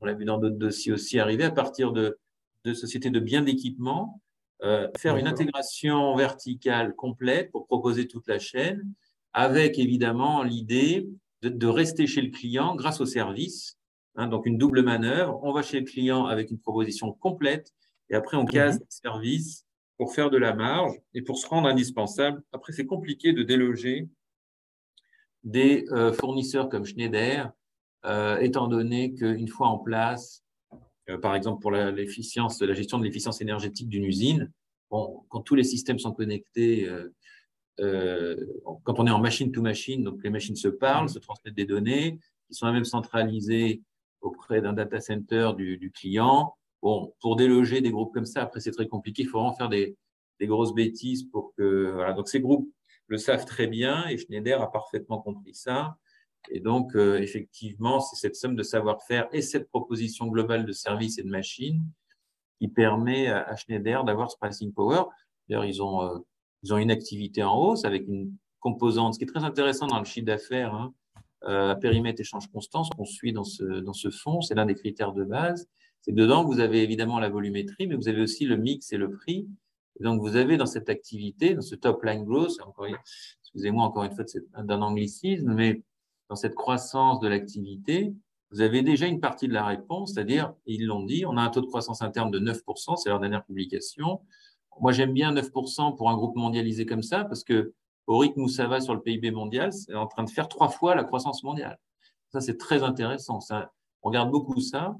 On 0.00 0.06
l'a 0.06 0.14
vu 0.14 0.24
dans 0.24 0.38
d'autres 0.38 0.58
dossiers 0.58 0.92
aussi 0.92 1.18
arriver 1.18 1.44
à 1.44 1.50
partir 1.50 1.92
de, 1.92 2.18
sociétés 2.74 3.10
de 3.10 3.18
biens 3.18 3.42
d'équipement, 3.42 4.20
euh, 4.62 4.88
faire 4.96 5.16
une 5.16 5.26
intégration 5.26 6.14
verticale 6.14 6.94
complète 6.94 7.50
pour 7.50 7.66
proposer 7.66 8.06
toute 8.06 8.28
la 8.28 8.38
chaîne 8.38 8.92
avec 9.32 9.78
évidemment 9.78 10.42
l'idée 10.42 11.08
de, 11.42 11.66
rester 11.66 12.06
chez 12.06 12.22
le 12.22 12.30
client 12.30 12.74
grâce 12.74 13.00
au 13.00 13.06
service. 13.06 13.76
Hein, 14.16 14.26
donc 14.26 14.46
une 14.46 14.58
double 14.58 14.82
manœuvre, 14.82 15.40
on 15.42 15.52
va 15.52 15.62
chez 15.62 15.80
le 15.80 15.86
client 15.86 16.26
avec 16.26 16.50
une 16.50 16.58
proposition 16.58 17.12
complète 17.12 17.72
et 18.10 18.14
après 18.14 18.36
on 18.36 18.44
case 18.44 18.78
le 18.78 18.84
mhm. 18.84 18.86
service 18.90 19.68
pour 19.98 20.14
faire 20.14 20.30
de 20.30 20.38
la 20.38 20.54
marge 20.54 20.94
et 21.12 21.22
pour 21.22 21.38
se 21.38 21.46
rendre 21.46 21.68
indispensable. 21.68 22.42
Après, 22.52 22.72
c'est 22.72 22.86
compliqué 22.86 23.32
de 23.32 23.42
déloger 23.42 24.08
des 25.42 25.84
euh, 25.90 26.12
fournisseurs 26.12 26.68
comme 26.68 26.84
Schneider, 26.84 27.52
euh, 28.06 28.38
étant 28.38 28.68
donné 28.68 29.12
qu'une 29.12 29.48
fois 29.48 29.66
en 29.66 29.78
place, 29.78 30.44
euh, 31.10 31.18
par 31.18 31.34
exemple 31.34 31.60
pour 31.60 31.72
l'efficience, 31.72 32.62
la, 32.62 32.74
gestion 32.74 32.98
de 32.98 33.04
l'efficience 33.04 33.40
énergétique 33.40 33.88
d'une 33.88 34.04
usine, 34.04 34.52
bon, 34.88 35.24
quand 35.28 35.40
tous 35.40 35.56
les 35.56 35.64
systèmes 35.64 35.98
sont 35.98 36.12
connectés, 36.12 36.88
quand 37.76 38.98
on 38.98 39.06
est 39.06 39.10
en 39.10 39.20
machine 39.20 39.50
to 39.50 39.62
machine, 39.62 40.04
donc 40.04 40.22
les 40.22 40.30
machines 40.30 40.56
se 40.56 40.68
parlent, 40.68 41.04
mhm. 41.04 41.08
se 41.08 41.18
transmettent 41.18 41.56
des 41.56 41.66
données, 41.66 42.20
qui 42.46 42.54
sont 42.54 42.70
même 42.72 42.84
centralisées 42.84 43.82
auprès 44.20 44.60
d'un 44.60 44.72
data 44.72 45.00
center 45.00 45.52
du 45.56 45.90
client, 45.92 46.54
Bon, 46.82 47.14
pour 47.20 47.36
déloger 47.36 47.80
des 47.80 47.90
groupes 47.90 48.14
comme 48.14 48.26
ça, 48.26 48.42
après, 48.42 48.60
c'est 48.60 48.70
très 48.70 48.86
compliqué. 48.86 49.22
Il 49.22 49.28
faut 49.28 49.38
vraiment 49.38 49.54
faire 49.54 49.68
des, 49.68 49.96
grosses 50.42 50.74
bêtises 50.74 51.24
pour 51.24 51.52
que. 51.56 51.90
Voilà. 51.92 52.12
Donc, 52.12 52.28
ces 52.28 52.40
groupes 52.40 52.70
le 53.08 53.18
savent 53.18 53.44
très 53.44 53.66
bien 53.66 54.06
et 54.08 54.18
Schneider 54.18 54.60
a 54.60 54.70
parfaitement 54.70 55.20
compris 55.20 55.54
ça. 55.54 55.96
Et 56.50 56.60
donc, 56.60 56.94
euh, 56.94 57.18
effectivement, 57.18 58.00
c'est 58.00 58.16
cette 58.16 58.36
somme 58.36 58.54
de 58.54 58.62
savoir-faire 58.62 59.28
et 59.32 59.42
cette 59.42 59.68
proposition 59.68 60.26
globale 60.26 60.64
de 60.64 60.72
services 60.72 61.18
et 61.18 61.22
de 61.22 61.28
machines 61.28 61.82
qui 62.60 62.68
permet 62.68 63.28
à, 63.28 63.54
Schneider 63.56 64.04
d'avoir 64.04 64.30
ce 64.30 64.36
pricing 64.36 64.72
power. 64.72 65.02
D'ailleurs, 65.48 65.64
ils 65.64 65.82
ont, 65.82 66.02
euh, 66.02 66.18
ils 66.62 66.72
ont 66.72 66.78
une 66.78 66.90
activité 66.90 67.42
en 67.42 67.56
hausse 67.56 67.84
avec 67.84 68.06
une 68.06 68.32
composante, 68.60 69.14
ce 69.14 69.18
qui 69.18 69.24
est 69.24 69.28
très 69.28 69.44
intéressant 69.44 69.86
dans 69.86 69.98
le 69.98 70.04
chiffre 70.04 70.26
d'affaires, 70.26 70.74
hein, 70.74 70.92
euh, 71.44 71.74
périmètre 71.76 72.20
échange 72.20 72.48
constant, 72.50 72.82
ce 72.82 72.90
qu'on 72.90 73.04
suit 73.04 73.32
dans 73.32 73.44
ce, 73.44 73.64
dans 73.64 73.92
ce 73.92 74.10
fonds, 74.10 74.40
c'est 74.40 74.54
l'un 74.54 74.66
des 74.66 74.74
critères 74.74 75.12
de 75.12 75.24
base 75.24 75.68
c'est 76.00 76.12
que 76.12 76.16
dedans, 76.16 76.44
vous 76.44 76.60
avez 76.60 76.82
évidemment 76.82 77.18
la 77.18 77.28
volumétrie, 77.28 77.86
mais 77.86 77.94
vous 77.94 78.08
avez 78.08 78.22
aussi 78.22 78.46
le 78.46 78.56
mix 78.56 78.92
et 78.92 78.96
le 78.96 79.10
prix. 79.10 79.48
donc, 80.00 80.20
vous 80.20 80.36
avez 80.36 80.56
dans 80.56 80.66
cette 80.66 80.88
activité, 80.88 81.54
dans 81.54 81.62
ce 81.62 81.74
top 81.74 82.02
line 82.04 82.24
growth, 82.24 82.56
excusez-moi 83.42 83.84
encore 83.84 84.04
une 84.04 84.12
fois 84.12 84.24
d'un 84.62 84.82
anglicisme, 84.82 85.52
mais 85.54 85.82
dans 86.28 86.36
cette 86.36 86.54
croissance 86.54 87.20
de 87.20 87.28
l'activité, 87.28 88.12
vous 88.50 88.60
avez 88.60 88.82
déjà 88.82 89.06
une 89.06 89.20
partie 89.20 89.48
de 89.48 89.52
la 89.52 89.64
réponse, 89.66 90.14
c'est-à-dire, 90.14 90.54
ils 90.66 90.86
l'ont 90.86 91.04
dit, 91.04 91.26
on 91.26 91.36
a 91.36 91.42
un 91.42 91.50
taux 91.50 91.60
de 91.60 91.66
croissance 91.66 92.00
interne 92.00 92.30
de 92.30 92.40
9%, 92.40 92.96
c'est 92.96 93.10
leur 93.10 93.20
dernière 93.20 93.44
publication. 93.44 94.20
Moi, 94.80 94.92
j'aime 94.92 95.12
bien 95.12 95.34
9% 95.34 95.96
pour 95.96 96.08
un 96.08 96.16
groupe 96.16 96.36
mondialisé 96.36 96.86
comme 96.86 97.02
ça, 97.02 97.24
parce 97.24 97.44
que 97.44 97.74
au 98.06 98.18
rythme 98.18 98.40
où 98.42 98.48
ça 98.48 98.66
va 98.66 98.80
sur 98.80 98.94
le 98.94 99.02
PIB 99.02 99.30
mondial, 99.32 99.72
c'est 99.72 99.94
en 99.94 100.06
train 100.06 100.24
de 100.24 100.30
faire 100.30 100.48
trois 100.48 100.70
fois 100.70 100.94
la 100.94 101.04
croissance 101.04 101.42
mondiale. 101.42 101.78
Ça, 102.30 102.40
c'est 102.40 102.56
très 102.56 102.82
intéressant. 102.82 103.40
Ça, 103.40 103.72
on 104.02 104.08
regarde 104.08 104.30
beaucoup 104.30 104.60
ça 104.60 104.96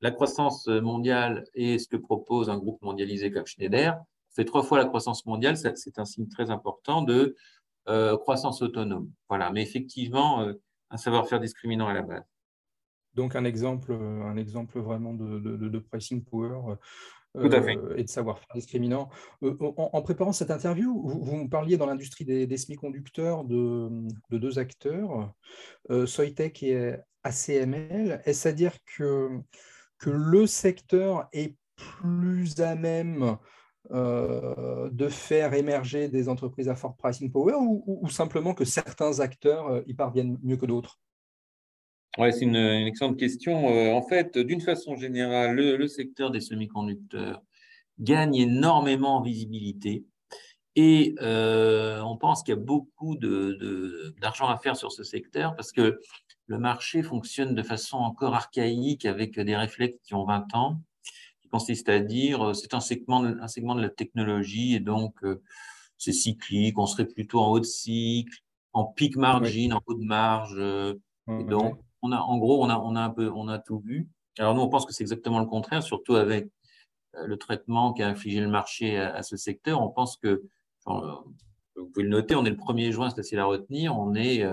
la 0.00 0.10
croissance 0.10 0.66
mondiale 0.66 1.44
et 1.54 1.78
ce 1.78 1.88
que 1.88 1.96
propose 1.96 2.50
un 2.50 2.58
groupe 2.58 2.80
mondialisé 2.82 3.30
comme 3.30 3.46
Schneider 3.46 3.98
fait 4.38 4.44
trois 4.44 4.62
fois 4.62 4.78
la 4.78 4.84
croissance 4.84 5.26
mondiale. 5.26 5.56
C'est 5.56 5.98
un 5.98 6.04
signe 6.04 6.28
très 6.28 6.50
important 6.50 7.02
de 7.02 7.34
euh, 7.88 8.16
croissance 8.16 8.62
autonome. 8.62 9.10
Voilà, 9.28 9.50
mais 9.50 9.62
effectivement, 9.62 10.42
euh, 10.42 10.52
un 10.90 10.96
savoir-faire 10.96 11.40
discriminant 11.40 11.88
à 11.88 11.92
la 11.92 12.02
base. 12.02 12.24
Donc 13.14 13.34
un 13.34 13.44
exemple, 13.44 13.92
un 13.92 14.36
exemple 14.36 14.78
vraiment 14.78 15.12
de, 15.12 15.78
pricing 15.78 16.22
power. 16.22 16.76
Euh, 17.36 17.94
et 17.96 18.04
de 18.04 18.08
savoir-faire 18.08 18.48
discriminant. 18.54 19.10
En, 19.42 20.02
préparant 20.02 20.32
cette 20.32 20.50
interview, 20.50 21.02
vous, 21.04 21.36
me 21.36 21.48
parliez 21.48 21.76
dans 21.76 21.86
l'industrie 21.86 22.24
des, 22.24 22.56
semi-conducteurs 22.56 23.44
de, 23.44 23.88
deux 24.30 24.58
acteurs, 24.58 25.32
Soitec 26.06 26.62
et 26.62 26.96
ACML. 27.24 28.22
Est-ce 28.24 28.48
à 28.48 28.52
dire 28.52 28.72
que 28.96 29.40
que 29.98 30.10
le 30.10 30.46
secteur 30.46 31.28
est 31.32 31.54
plus 31.76 32.60
à 32.60 32.74
même 32.74 33.38
euh, 33.90 34.90
de 34.90 35.08
faire 35.08 35.54
émerger 35.54 36.08
des 36.08 36.28
entreprises 36.28 36.68
à 36.68 36.74
fort 36.74 36.94
pricing 36.96 37.30
power 37.32 37.54
ou, 37.56 38.06
simplement 38.10 38.52
que 38.52 38.66
certains 38.66 39.20
acteurs 39.20 39.66
euh, 39.68 39.80
y 39.86 39.94
parviennent 39.94 40.38
mieux 40.42 40.58
que 40.58 40.66
d'autres? 40.66 40.98
Ouais, 42.18 42.32
c'est 42.32 42.44
une, 42.44 42.56
excellente 42.56 43.18
question. 43.18 43.70
Euh, 43.70 43.92
en 43.92 44.02
fait, 44.02 44.36
d'une 44.36 44.60
façon 44.60 44.96
générale, 44.96 45.56
le, 45.56 45.86
secteur 45.86 46.30
des 46.30 46.40
semi-conducteurs 46.40 47.42
gagne 47.98 48.34
énormément 48.34 49.16
en 49.16 49.22
visibilité. 49.22 50.04
Et 50.76 51.14
on 51.20 52.16
pense 52.20 52.42
qu'il 52.42 52.54
y 52.54 52.58
a 52.58 52.60
beaucoup 52.60 53.16
d'argent 53.16 54.48
à 54.48 54.58
faire 54.58 54.76
sur 54.76 54.92
ce 54.92 55.02
secteur 55.02 55.56
parce 55.56 55.72
que 55.72 55.98
le 56.48 56.58
marché 56.58 57.02
fonctionne 57.02 57.54
de 57.54 57.62
façon 57.62 57.98
encore 57.98 58.34
archaïque 58.34 59.04
avec 59.04 59.38
des 59.38 59.54
réflexes 59.54 59.98
qui 60.02 60.14
ont 60.14 60.24
20 60.24 60.54
ans, 60.54 60.80
qui 61.42 61.48
consistent 61.48 61.90
à 61.90 62.00
dire 62.00 62.48
euh, 62.48 62.54
c'est 62.54 62.74
un 62.74 62.80
segment, 62.80 63.22
un 63.22 63.48
segment 63.48 63.74
de 63.74 63.82
la 63.82 63.90
technologie 63.90 64.74
et 64.74 64.80
donc 64.80 65.14
euh, 65.22 65.42
c'est 65.98 66.12
cyclique, 66.12 66.78
on 66.78 66.86
serait 66.86 67.06
plutôt 67.06 67.40
en 67.40 67.50
haut 67.50 67.60
de 67.60 67.64
cycle, 67.64 68.38
en 68.72 68.84
peak 68.84 69.16
margin, 69.16 69.74
en 69.74 69.82
haut 69.86 69.94
de 69.94 70.04
marge. 70.04 70.54
Euh, 70.56 70.94
donc, 71.26 71.78
on 72.00 72.12
a, 72.12 72.18
en 72.18 72.38
gros, 72.38 72.64
on 72.64 72.70
a, 72.70 72.78
on 72.78 72.96
a 72.96 73.02
un 73.02 73.10
peu, 73.10 73.30
on 73.30 73.48
a 73.48 73.58
tout 73.58 73.80
vu. 73.80 74.08
Alors 74.38 74.54
nous, 74.54 74.62
on 74.62 74.68
pense 74.68 74.86
que 74.86 74.94
c'est 74.94 75.02
exactement 75.02 75.40
le 75.40 75.46
contraire, 75.46 75.82
surtout 75.82 76.14
avec 76.14 76.48
le 77.12 77.36
traitement 77.36 77.92
qu'a 77.92 78.08
infligé 78.08 78.40
le 78.40 78.48
marché 78.48 78.96
à, 78.96 79.22
ce 79.22 79.36
secteur. 79.36 79.82
On 79.82 79.90
pense 79.90 80.16
que, 80.16 80.44
vous 80.86 81.86
pouvez 81.92 82.04
le 82.04 82.08
noter, 82.08 82.36
on 82.36 82.44
est 82.44 82.50
le 82.50 82.56
1er 82.56 82.92
juin, 82.92 83.10
c'est 83.10 83.16
facile 83.16 83.40
à 83.40 83.44
retenir, 83.44 83.98
on 83.98 84.14
est 84.14 84.44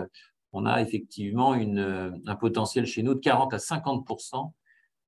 on 0.55 0.65
a 0.65 0.81
effectivement 0.81 1.53
euh, 1.53 2.11
un 2.25 2.35
potentiel 2.37 2.85
chez 2.85 3.03
nous 3.03 3.13
de 3.13 3.19
40 3.19 3.53
à 3.53 3.57
50% 3.57 4.51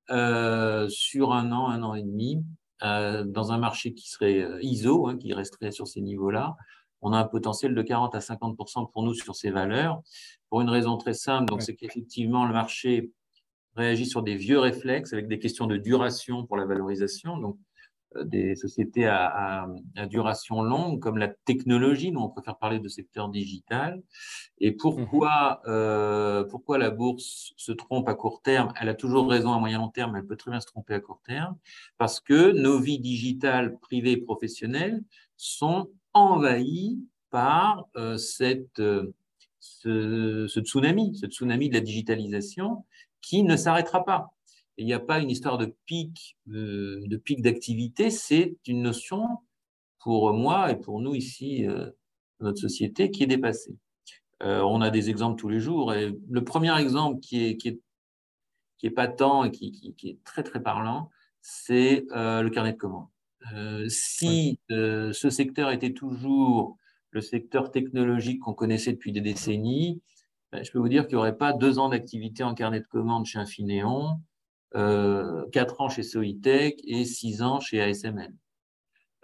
euh, 0.10 0.90
sur 0.90 1.32
un 1.32 1.54
an, 1.54 1.70
un 1.70 1.84
an 1.84 1.96
et 1.96 2.04
demi, 2.04 2.44
euh, 2.84 3.24
dans 3.24 3.54
un 3.54 3.58
marché 3.58 3.94
qui 3.94 4.10
serait 4.10 4.46
ISO, 4.62 5.08
hein, 5.08 5.18
qui 5.18 5.34
resterait 5.34 5.72
sur 5.72 5.88
ces 5.88 6.02
niveaux-là. 6.02 6.58
On 7.02 7.14
a 7.14 7.18
un 7.18 7.24
potentiel 7.24 7.74
de 7.74 7.82
40 7.82 8.14
à 8.14 8.20
50% 8.20 8.92
pour 8.92 9.04
nous 9.04 9.14
sur 9.14 9.36
ces 9.36 9.50
valeurs, 9.50 10.02
pour 10.50 10.60
une 10.60 10.70
raison 10.70 10.98
très 10.98 11.14
simple, 11.14 11.46
donc 11.46 11.62
c'est 11.62 11.76
qu'effectivement 11.76 12.46
le 12.46 12.54
marché 12.54 13.14
réagit 13.78 14.06
sur 14.06 14.24
des 14.24 14.36
vieux 14.36 14.60
réflexes 14.60 15.14
avec 15.14 15.30
des 15.30 15.40
questions 15.40 15.66
de 15.66 15.78
duration 15.78 16.46
pour 16.46 16.58
la 16.58 16.66
valorisation. 16.66 17.38
Donc, 17.38 17.56
euh, 17.56 17.67
des 18.24 18.56
sociétés 18.56 19.06
à, 19.06 19.68
duration 20.10 20.62
longue, 20.62 21.00
comme 21.00 21.18
la 21.18 21.28
technologie, 21.28 22.12
nous 22.12 22.22
on 22.22 22.30
préfère 22.30 22.58
parler 22.58 22.80
de 22.80 22.88
secteur 22.88 23.30
digital. 23.30 24.02
Et 24.60 24.72
pourquoi, 24.72 25.62
mhm. 25.66 25.72
euh, 25.72 26.44
pourquoi 26.46 26.78
la 26.78 26.90
bourse 26.90 27.54
se 27.58 27.72
trompe 27.72 28.08
à 28.08 28.16
court 28.16 28.42
terme? 28.42 28.74
Elle 28.80 28.90
a 28.90 28.94
toujours 28.94 29.30
raison 29.30 29.54
à 29.54 29.60
moyen 29.60 29.80
long 29.80 29.90
terme, 29.90 30.16
elle 30.16 30.26
peut 30.26 30.38
très 30.38 30.52
bien 30.52 30.60
se 30.60 30.68
tromper 30.68 30.94
à 30.94 31.00
court 31.00 31.22
terme, 31.26 31.58
parce 31.98 32.20
que 32.20 32.52
nos 32.52 32.80
vies 32.80 33.00
digitales, 33.00 33.78
privées 33.80 34.14
et 34.14 34.18
professionnelles 34.18 35.04
sont 35.36 35.90
envahies 36.14 37.00
par 37.30 37.88
euh, 37.98 38.18
cette, 38.18 38.82
ce, 39.60 40.48
ce 40.48 40.60
tsunami, 40.60 41.16
ce 41.16 41.28
tsunami 41.28 41.70
de 41.70 41.76
la 41.76 41.82
digitalisation 41.82 42.86
qui 43.22 43.44
ne 43.44 43.58
s'arrêtera 43.58 44.06
pas 44.06 44.32
il 44.78 44.86
n'y 44.86 44.94
a 44.94 45.00
pas 45.00 45.20
une 45.20 45.30
histoire 45.30 45.58
de 45.58 45.74
pic 45.86 46.38
euh, 46.50 47.04
de 47.06 47.18
pic 47.18 47.42
d'activité, 47.42 48.10
c'est 48.10 48.56
une 48.68 48.82
notion 48.82 49.28
pour 50.00 50.32
moi 50.34 50.72
et 50.72 50.76
pour 50.76 51.02
nous 51.02 51.16
ici, 51.16 51.66
euh, 51.68 51.90
notre 52.40 52.60
société, 52.60 53.10
qui 53.12 53.24
est 53.24 53.28
dépassée. 53.28 53.76
Euh, 54.44 54.62
on 54.62 54.82
a 54.82 54.92
des 54.92 55.10
exemples 55.10 55.40
tous 55.40 55.50
les 55.50 55.60
jours. 55.60 55.94
Et 55.94 56.16
le 56.30 56.44
premier 56.44 56.80
exemple 56.80 57.20
qui 57.20 57.44
est, 57.44 57.58
qui 57.58 57.70
est, 57.70 57.80
qui 58.78 58.86
est 58.86 58.92
patent 58.92 59.46
et 59.46 59.52
qui, 59.52 59.94
qui, 59.96 60.10
est 60.10 60.24
très 60.24 60.44
très 60.44 60.62
parlant, 60.62 61.10
c'est 61.42 62.06
le 62.12 62.50
carnet 62.50 62.74
de 62.74 62.78
commandes. 62.78 63.08
si 63.90 64.60
ce 64.70 65.30
secteur 65.30 65.72
était 65.72 65.94
toujours 65.94 66.78
le 67.12 67.22
secteur 67.22 67.72
technologique 67.72 68.42
qu'on 68.42 68.54
connaissait 68.54 68.92
depuis 68.92 69.12
des 69.12 69.22
décennies, 69.22 70.02
ben, 70.52 70.64
je 70.64 70.72
peux 70.72 70.80
vous 70.80 70.90
dire 70.90 71.08
qu'il 71.08 71.16
n'y 71.16 71.20
aurait 71.20 71.38
pas 71.38 71.54
deux 71.54 71.80
ans 71.80 71.90
d'activité 71.90 72.44
en 72.44 72.54
carnet 72.54 72.80
de 72.80 72.88
commandes 72.88 73.26
chez 73.26 73.40
Infineon, 73.40 74.12
euh, 74.12 74.14
4 74.74 75.82
ans 75.82 75.90
chez 75.90 76.04
Soitec 76.04 76.82
et 76.86 77.06
6 77.06 77.42
ans 77.42 77.60
chez 77.60 77.82
ASML. 77.82 78.34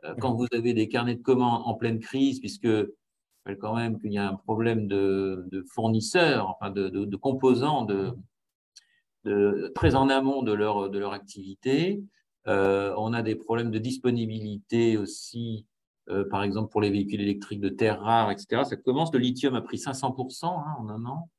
Euh, 0.06 0.16
quand 0.20 0.34
vous 0.34 0.48
avez 0.52 0.74
des 0.74 0.88
carnets 0.88 1.16
de 1.16 1.22
commandes 1.22 1.62
en 1.66 1.74
pleine 1.76 2.00
crise, 2.00 2.40
puisque 2.40 2.68
je 2.68 3.54
quand 3.60 3.76
même 3.76 4.00
qu'il 4.00 4.14
y 4.14 4.18
a 4.18 4.28
un 4.28 4.36
problème 4.36 4.88
de, 4.88 5.66
fournisseurs, 5.74 6.50
enfin 6.50 6.72
de, 6.72 7.16
composants 7.18 7.86
de, 7.86 8.14
très 9.76 9.96
en 9.96 10.10
amont 10.10 10.44
de 10.44 10.54
leur, 10.54 10.90
de 10.90 10.98
leur 10.98 11.14
activité. 11.14 12.02
Euh, 12.48 12.94
on 12.98 13.14
a 13.14 13.22
des 13.22 13.36
problèmes 13.36 13.72
de 13.72 13.80
disponibilité 13.80 14.98
aussi, 14.98 15.66
euh, 16.10 16.28
par 16.30 16.44
exemple 16.44 16.72
pour 16.72 16.82
les 16.82 16.90
véhicules 16.90 17.22
électriques 17.22 17.62
de 17.62 17.70
terres 17.70 18.02
rares, 18.02 18.32
etc. 18.32 18.64
Ça 18.64 18.76
commence, 18.76 19.14
le 19.14 19.20
lithium 19.20 19.56
a 19.56 19.62
pris 19.62 19.78
500% 19.78 20.46
hein, 20.46 20.76
en 20.80 20.90
un 20.90 21.06
an. 21.06 21.30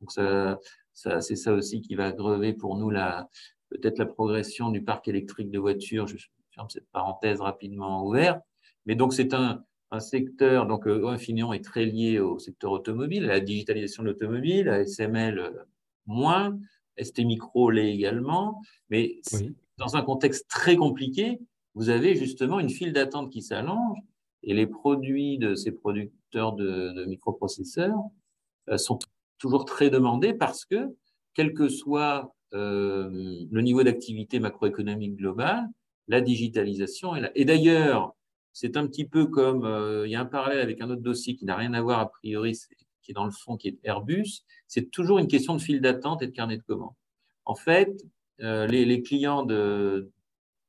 Donc 0.00 0.12
ça, 0.12 0.58
c'est 0.94 1.36
ça 1.36 1.52
aussi 1.52 1.80
qui 1.80 1.94
va 1.94 2.12
grever 2.12 2.52
pour 2.52 2.76
nous 2.76 2.90
la, 2.90 3.28
peut-être 3.68 3.98
la 3.98 4.06
progression 4.06 4.70
du 4.70 4.82
parc 4.82 5.08
électrique 5.08 5.50
de 5.50 5.58
voitures. 5.58 6.06
Je 6.06 6.16
ferme 6.54 6.70
cette 6.70 6.88
parenthèse 6.90 7.40
rapidement 7.40 8.06
ouverte. 8.06 8.40
Mais 8.86 8.94
donc, 8.94 9.12
c'est 9.12 9.34
un, 9.34 9.64
un 9.94 10.00
secteur, 10.00 10.66
donc 10.66 10.86
euh, 10.86 11.06
Infineon 11.06 11.52
est 11.52 11.64
très 11.64 11.86
lié 11.86 12.18
au 12.18 12.38
secteur 12.38 12.72
automobile, 12.72 13.24
à 13.24 13.34
la 13.34 13.40
digitalisation 13.40 14.02
de 14.02 14.08
l'automobile, 14.08 14.68
à 14.68 14.84
SML 14.84 15.38
euh, 15.38 15.50
moins, 16.06 16.58
ST 17.00 17.20
Micro 17.20 17.70
l'est 17.70 17.92
également, 17.92 18.60
mais 18.90 19.20
dans 19.78 19.96
un 19.96 20.02
contexte 20.02 20.48
très 20.48 20.76
compliqué, 20.76 21.40
vous 21.74 21.88
avez 21.88 22.14
justement 22.14 22.60
une 22.60 22.70
file 22.70 22.92
d'attente 22.92 23.30
qui 23.32 23.42
s'allonge 23.42 23.98
et 24.42 24.54
les 24.54 24.66
produits 24.66 25.38
de 25.38 25.54
ces 25.54 25.72
producteurs 25.72 26.52
de, 26.52 27.04
microprocesseurs 27.06 27.98
euh, 28.68 28.76
sont 28.76 28.98
toujours 29.44 29.66
très 29.66 29.90
demandés 29.90 30.32
parce 30.34 30.64
que, 30.64 30.88
quel 31.34 31.52
que 31.54 31.68
soit 31.68 32.34
le 32.52 33.60
niveau 33.60 33.82
d'activité 33.82 34.38
macroéconomique 34.38 35.16
global, 35.16 35.68
la 36.08 36.20
digitalisation 36.20 37.16
est 37.16 37.20
là. 37.20 37.30
Et 37.34 37.44
d'ailleurs, 37.44 38.14
c'est 38.52 38.76
un 38.76 38.86
petit 38.86 39.04
peu 39.04 39.26
comme, 39.26 39.64
euh, 39.64 40.06
il 40.06 40.12
y 40.12 40.14
a 40.14 40.20
un 40.20 40.26
parallèle 40.26 40.60
avec 40.60 40.80
un 40.80 40.88
autre 40.90 41.02
dossier 41.02 41.34
qui 41.34 41.44
n'a 41.44 41.56
rien 41.56 41.74
à 41.74 41.82
voir 41.82 41.98
a 41.98 42.10
priori, 42.10 42.56
qui 43.02 43.10
est 43.10 43.14
dans 43.14 43.24
le 43.24 43.32
fond, 43.32 43.56
qui 43.56 43.68
est 43.68 43.78
Airbus. 43.82 44.44
C'est 44.68 44.90
toujours 44.90 45.18
une 45.18 45.26
question 45.26 45.56
de 45.56 45.60
file 45.60 45.80
d'attente 45.80 46.22
et 46.22 46.26
de 46.26 46.32
carnet 46.32 46.56
de 46.56 46.62
commandes. 46.62 46.94
En 47.44 47.54
fait, 47.54 47.92
euh, 48.40 48.66
les, 48.66 49.02
clients 49.02 49.44
de, 49.44 50.10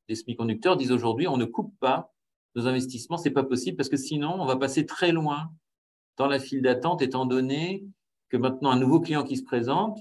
des 0.10 0.16
semi-conducteurs 0.16 0.78
disent 0.78 0.92
aujourd'hui, 0.92 1.28
on 1.28 1.38
ne 1.38 1.46
coupe 1.46 1.74
pas 1.80 2.12
nos 2.56 2.68
investissements, 2.68 3.18
c'est 3.18 3.32
pas 3.32 3.44
possible 3.44 3.78
parce 3.78 3.90
que 3.90 3.98
sinon, 3.98 4.36
on 4.40 4.46
va 4.46 4.56
passer 4.56 4.86
très 4.86 5.12
loin 5.12 5.52
dans 6.18 6.28
la 6.28 6.40
file 6.40 6.62
d'attente, 6.62 7.02
étant 7.02 7.26
donné 7.26 7.86
que 8.36 8.42
maintenant, 8.42 8.72
un 8.72 8.80
nouveau 8.80 9.00
client 9.00 9.24
qui 9.24 9.38
se 9.38 9.44
présente, 9.44 10.00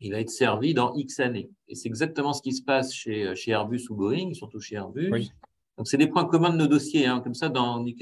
il 0.00 0.12
va 0.12 0.20
être 0.20 0.30
servi 0.30 0.74
dans 0.74 0.94
X 0.94 1.20
années. 1.20 1.50
Et 1.68 1.76
c'est 1.76 1.88
exactement 1.88 2.32
ce 2.32 2.42
qui 2.42 2.52
se 2.52 2.62
passe 2.62 2.92
chez, 2.92 3.34
chez 3.36 3.52
Airbus 3.52 3.88
ou 3.90 3.94
Boeing, 3.94 4.34
surtout 4.34 4.60
chez 4.60 4.74
Airbus. 4.74 5.10
Donc, 5.78 5.86
c'est 5.86 5.96
des 5.96 6.08
points 6.08 6.24
communs 6.24 6.50
de 6.50 6.56
nos 6.56 6.66
dossiers. 6.66 7.06
Hein. 7.06 7.20
Comme 7.20 7.34
ça, 7.34 7.48
dans, 7.48 7.84
il 7.84 7.94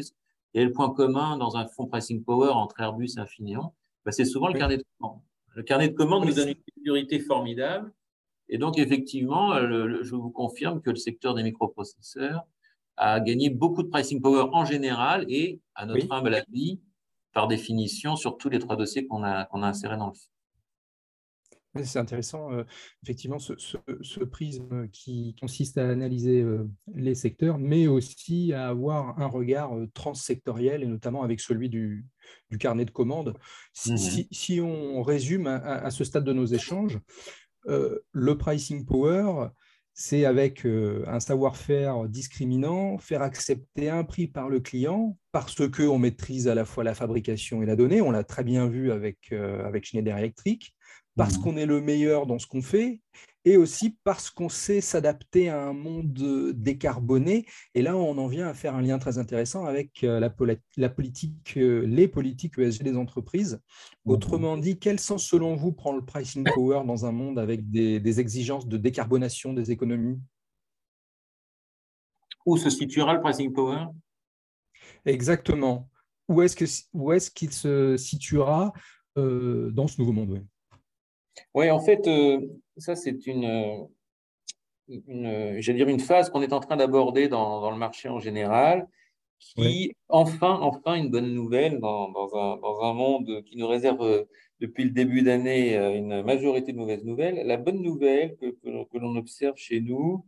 y 0.55 0.61
a 0.61 0.65
le 0.65 0.73
point 0.73 0.91
commun 0.91 1.37
dans 1.37 1.57
un 1.57 1.67
fonds 1.67 1.87
pricing 1.87 2.25
power 2.25 2.51
entre 2.51 2.81
Airbus 2.81 3.15
et 3.17 3.21
Infineon. 3.21 3.73
Bah, 4.05 4.13
c'est 4.13 4.25
souvent 4.25 4.49
le 4.49 4.59
carnet 4.59 4.79
de 4.79 4.85
commande. 4.99 5.21
Le 5.55 5.63
carnet 5.63 5.89
de 5.89 5.95
commande 5.95 6.25
nous 6.25 6.35
donne 6.35 6.49
une 6.49 6.63
sécurité 6.75 7.21
formidable. 7.21 7.93
Et 8.49 8.57
donc, 8.57 8.79
effectivement, 8.79 9.55
je 9.59 10.15
vous 10.15 10.31
confirme 10.31 10.81
que 10.81 10.91
le 10.91 10.97
secteur 10.97 11.35
des 11.35 11.43
microprocesseurs 11.43 12.47
a 12.97 13.21
gagné 13.21 13.51
beaucoup 13.51 13.83
de 13.83 13.89
pricing 13.89 14.21
power 14.21 14.49
en 14.53 14.65
général 14.65 15.27
et, 15.29 15.61
à 15.75 15.85
notre 15.87 16.11
humble 16.11 16.35
avis, 16.35 16.81
par 17.33 17.49
définition, 17.49 18.17
sur 18.17 18.37
tous 18.37 18.49
les 18.49 18.59
trois 18.59 18.77
dossiers 18.77 19.07
qu'on 19.07 19.23
a, 19.23 19.45
qu'on 19.47 19.63
a 19.63 19.69
insérés 19.69 19.97
dans 19.97 20.09
le 20.09 20.15
fonds. 20.15 20.33
C'est 21.85 21.99
intéressant, 21.99 22.53
euh, 22.53 22.65
effectivement, 23.03 23.39
ce, 23.39 24.25
prisme 24.25 24.89
qui 24.89 25.35
consiste 25.41 25.79
à 25.79 25.89
analyser 25.89 26.43
euh, 26.43 26.69
les 26.95 27.15
secteurs, 27.15 27.59
mais 27.59 27.87
aussi 27.87 28.53
à 28.53 28.69
avoir 28.69 29.19
un 29.19 29.27
regard 29.27 29.75
euh, 29.75 29.89
transsectoriel, 29.95 30.83
et 30.83 30.87
notamment 30.87 31.23
avec 31.23 31.41
celui 31.41 31.71
du, 31.71 32.07
carnet 32.61 32.85
de 32.85 32.91
commandes. 32.91 33.35
Si, 33.73 34.61
mmh 34.61 34.65
on 34.65 35.03
résume 35.03 35.47
à, 35.47 35.91
ce 35.91 36.05
stade 36.05 36.25
de 36.25 36.33
nos 36.33 36.45
échanges, 36.45 36.99
le 37.67 38.33
pricing 38.37 38.85
power, 38.85 39.49
c'est 39.95 40.25
avec 40.25 40.65
un 40.65 41.21
savoir-faire 41.21 42.09
discriminant, 42.09 42.99
faire 42.99 43.23
accepter 43.23 43.91
un 43.91 44.05
prix 44.05 44.27
par 44.27 44.49
le 44.49 44.61
client 44.61 45.17
parce 45.33 45.69
qu'on 45.69 45.99
maîtrise 45.99 46.49
à 46.49 46.55
la 46.55 46.65
fois 46.65 46.83
la 46.83 46.95
fabrication 46.95 47.63
et 47.63 47.67
la 47.67 47.77
donnée. 47.77 48.01
On 48.01 48.11
l'a 48.11 48.25
très 48.25 48.43
bien 48.43 48.69
vu 48.69 48.91
avec, 48.91 49.33
avec 49.33 49.85
Schneider 49.85 50.17
Electric 50.17 50.75
parce 51.17 51.37
mmh. 51.37 51.43
qu'on 51.43 51.57
est 51.57 51.67
le 51.67 51.81
meilleur 51.81 52.27
dans 52.27 52.39
ce 52.39 52.47
qu'on 52.47 52.63
fait 52.63 53.01
et 53.45 53.57
aussi 53.57 53.99
parce 54.05 54.31
qu'on 54.31 54.49
sait 54.49 54.81
s'adapter 54.81 55.49
à 55.49 55.63
un 55.63 55.73
monde 55.73 56.53
décarboné. 56.55 57.47
Et 57.75 57.83
là, 57.83 57.97
on 57.97 58.17
en 58.19 58.27
vient 58.27 58.47
à 58.47 58.55
faire 58.55 58.75
un 58.75 58.83
lien 58.83 58.99
très 58.99 59.19
intéressant 59.19 59.65
avec 59.65 60.05
euh, 60.05 60.21
la, 60.21 60.31
politique, 60.89 61.57
euh, 61.57 61.85
les 61.87 62.09
politiques 62.09 62.59
ESG 62.59 62.83
des 62.83 62.97
entreprises. 62.97 63.61
Mmh. 64.05 64.11
Autrement 64.11 64.57
dit, 64.57 64.79
quel 64.79 65.01
sens, 65.01 65.27
selon 65.27 65.57
vous, 65.57 65.73
prend 65.73 65.95
le 65.95 66.05
pricing 66.05 66.45
power 66.55 66.83
dans 66.87 67.05
un 67.05 67.13
monde 67.13 67.39
avec 67.39 67.71
des, 67.71 68.21
exigences 68.21 68.69
de 68.69 68.77
décarbonation 68.77 69.53
des 69.53 69.71
économies? 69.71 70.21
Où 72.47 72.57
se 72.57 72.71
situera 72.71 73.15
le 73.15 73.21
pricing 73.21 73.53
power? 73.53 73.87
Exactement. 75.05 75.89
Où 76.29 76.43
est-ce 76.43 76.57
qu'il 76.57 77.49
est 77.49 77.53
se 77.53 77.97
situera 77.97 78.73
euh, 79.19 79.71
dans 79.73 79.87
ce 79.89 80.01
nouveau 80.01 80.13
monde 80.13 80.31
oui, 80.31 80.41
en 81.71 81.81
fait, 81.81 82.07
euh, 82.07 82.41
ça, 82.77 82.97
c'est 82.97 83.27
une, 83.27 83.89
une 84.89 85.61
dire 85.61 85.89
une 85.89 86.01
phase 86.01 86.31
qu'on 86.31 86.43
est 86.43 86.53
en 86.53 86.61
train 86.61 86.77
d'aborder 86.77 87.29
dans, 87.29 87.71
le 87.71 87.77
marché 87.77 88.09
en 88.09 88.19
général, 88.19 88.89
qui, 89.39 89.93
enfin, 90.09 90.59
enfin, 90.61 90.95
une 90.95 91.11
bonne 91.11 91.35
nouvelle 91.35 91.81
dans, 91.81 92.13
un, 92.83 92.93
monde 92.95 93.43
qui 93.45 93.57
nous 93.57 93.67
réserve 93.67 94.03
euh, 94.03 94.25
depuis 94.61 94.85
le 94.85 94.91
début 94.91 95.23
d'année 95.23 95.77
euh, 95.77 95.95
une 95.95 96.23
majorité 96.23 96.73
de 96.73 96.79
mauvaises 96.79 97.05
nouvelles. 97.05 97.45
La 97.47 97.57
bonne 97.57 97.83
nouvelle 97.83 98.37
que, 98.37 98.47
que, 98.51 98.99
l'on 98.99 99.17
observe 99.17 99.57
chez 99.57 99.81
nous, 99.81 100.25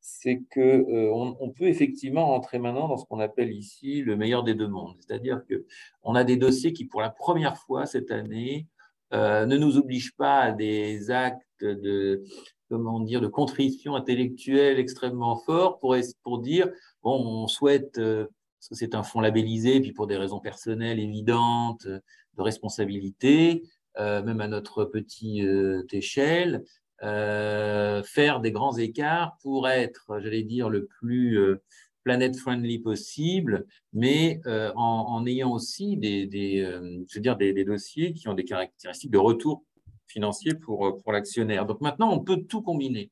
c'est 0.00 0.42
qu'on 0.52 1.36
on 1.40 1.50
peut 1.50 1.66
effectivement 1.66 2.26
rentrer 2.26 2.58
maintenant 2.58 2.88
dans 2.88 2.96
ce 2.96 3.04
qu'on 3.04 3.20
appelle 3.20 3.52
ici 3.52 4.02
le 4.02 4.16
meilleur 4.16 4.44
des 4.44 4.54
deux 4.54 4.68
mondes. 4.68 4.96
C'est-à-dire 5.00 5.42
qu'on 5.46 6.14
a 6.14 6.24
des 6.24 6.36
dossiers 6.36 6.72
qui, 6.72 6.84
pour 6.84 7.00
la 7.00 7.10
première 7.10 7.56
fois 7.56 7.86
cette 7.86 8.10
année, 8.10 8.66
euh, 9.12 9.46
ne 9.46 9.56
nous 9.56 9.76
oblige 9.76 10.14
pas 10.16 10.40
à 10.40 10.52
des 10.52 11.10
actes 11.10 11.42
de, 11.60 12.22
comment 12.68 13.00
dire, 13.00 13.20
de 13.20 13.26
contrition 13.26 13.94
intellectuelle 13.94 14.78
extrêmement 14.78 15.36
forts 15.36 15.78
pour, 15.78 15.96
pour 16.22 16.38
dire, 16.40 16.70
bon, 17.02 17.22
on 17.24 17.46
souhaite, 17.46 17.98
euh, 17.98 18.26
parce 18.58 18.68
que 18.70 18.74
c'est 18.74 18.94
un 18.94 19.02
fonds 19.02 19.20
labellisé, 19.20 19.80
puis 19.80 19.92
pour 19.92 20.06
des 20.06 20.16
raisons 20.16 20.40
personnelles 20.40 20.98
évidentes, 20.98 21.86
de 21.86 22.42
responsabilité, 22.42 23.62
euh, 23.98 24.22
même 24.22 24.40
à 24.40 24.48
notre 24.48 24.84
petite 24.84 25.92
échelle, 25.92 26.64
faire 27.00 28.40
des 28.40 28.52
grands 28.52 28.76
écarts 28.76 29.36
pour 29.42 29.68
être, 29.68 30.06
j'allais 30.20 30.44
dire, 30.44 30.70
le 30.70 30.86
plus 30.86 31.58
planet 32.02 32.36
friendly 32.36 32.78
possible, 32.78 33.66
mais 33.92 34.40
euh, 34.46 34.72
en, 34.74 35.24
ayant 35.26 35.52
aussi 35.52 35.96
des, 35.96 36.28
euh, 36.60 37.04
je 37.08 37.16
veux 37.16 37.22
dire 37.22 37.36
des, 37.36 37.64
dossiers 37.64 38.12
qui 38.12 38.28
ont 38.28 38.34
des 38.34 38.44
caractéristiques 38.44 39.10
de 39.10 39.18
retour 39.18 39.64
financier 40.06 40.54
pour, 40.54 40.86
euh, 40.86 40.92
pour 41.02 41.12
l'actionnaire. 41.12 41.66
Donc 41.66 41.80
maintenant, 41.80 42.12
on 42.12 42.20
peut 42.20 42.42
tout 42.42 42.62
combiner. 42.62 43.10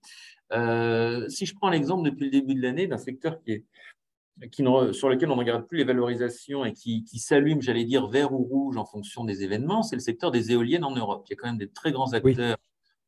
si 1.29 1.46
je 1.46 1.55
prends 1.55 1.70
l'exemple 1.70 2.09
depuis 2.09 2.26
le 2.26 2.31
début 2.31 2.55
de 2.55 2.62
l'année 2.62 2.87
d'un 2.87 2.98
secteur 2.98 3.40
qui 3.42 3.53
est, 3.53 3.64
qui 4.50 4.64
sur 4.92 5.09
lequel 5.11 5.31
on 5.31 5.35
ne 5.35 5.40
regarde 5.40 5.66
plus 5.66 5.79
les 5.79 5.85
valorisations 5.85 6.64
et 6.64 6.72
qui, 6.72 7.05
qui 7.05 7.18
s'allume, 7.18 7.61
j'allais 7.61 7.85
dire, 7.85 8.09
vert 8.09 8.33
ou 8.33 8.42
rouge 8.42 8.76
en 8.79 8.87
fonction 8.87 9.24
des 9.24 9.44
événements, 9.44 9.83
c'est 9.83 9.96
le 9.96 10.00
secteur 10.00 10.31
des 10.31 10.53
éoliennes 10.53 10.85
en 10.85 10.94
Europe. 10.94 11.24
Il 11.29 11.31
y 11.31 11.35
a 11.35 11.37
quand 11.37 11.48
même 11.48 11.59
des 11.59 11.68
très 11.68 11.92
grands 11.92 12.12
acteurs 12.14 12.57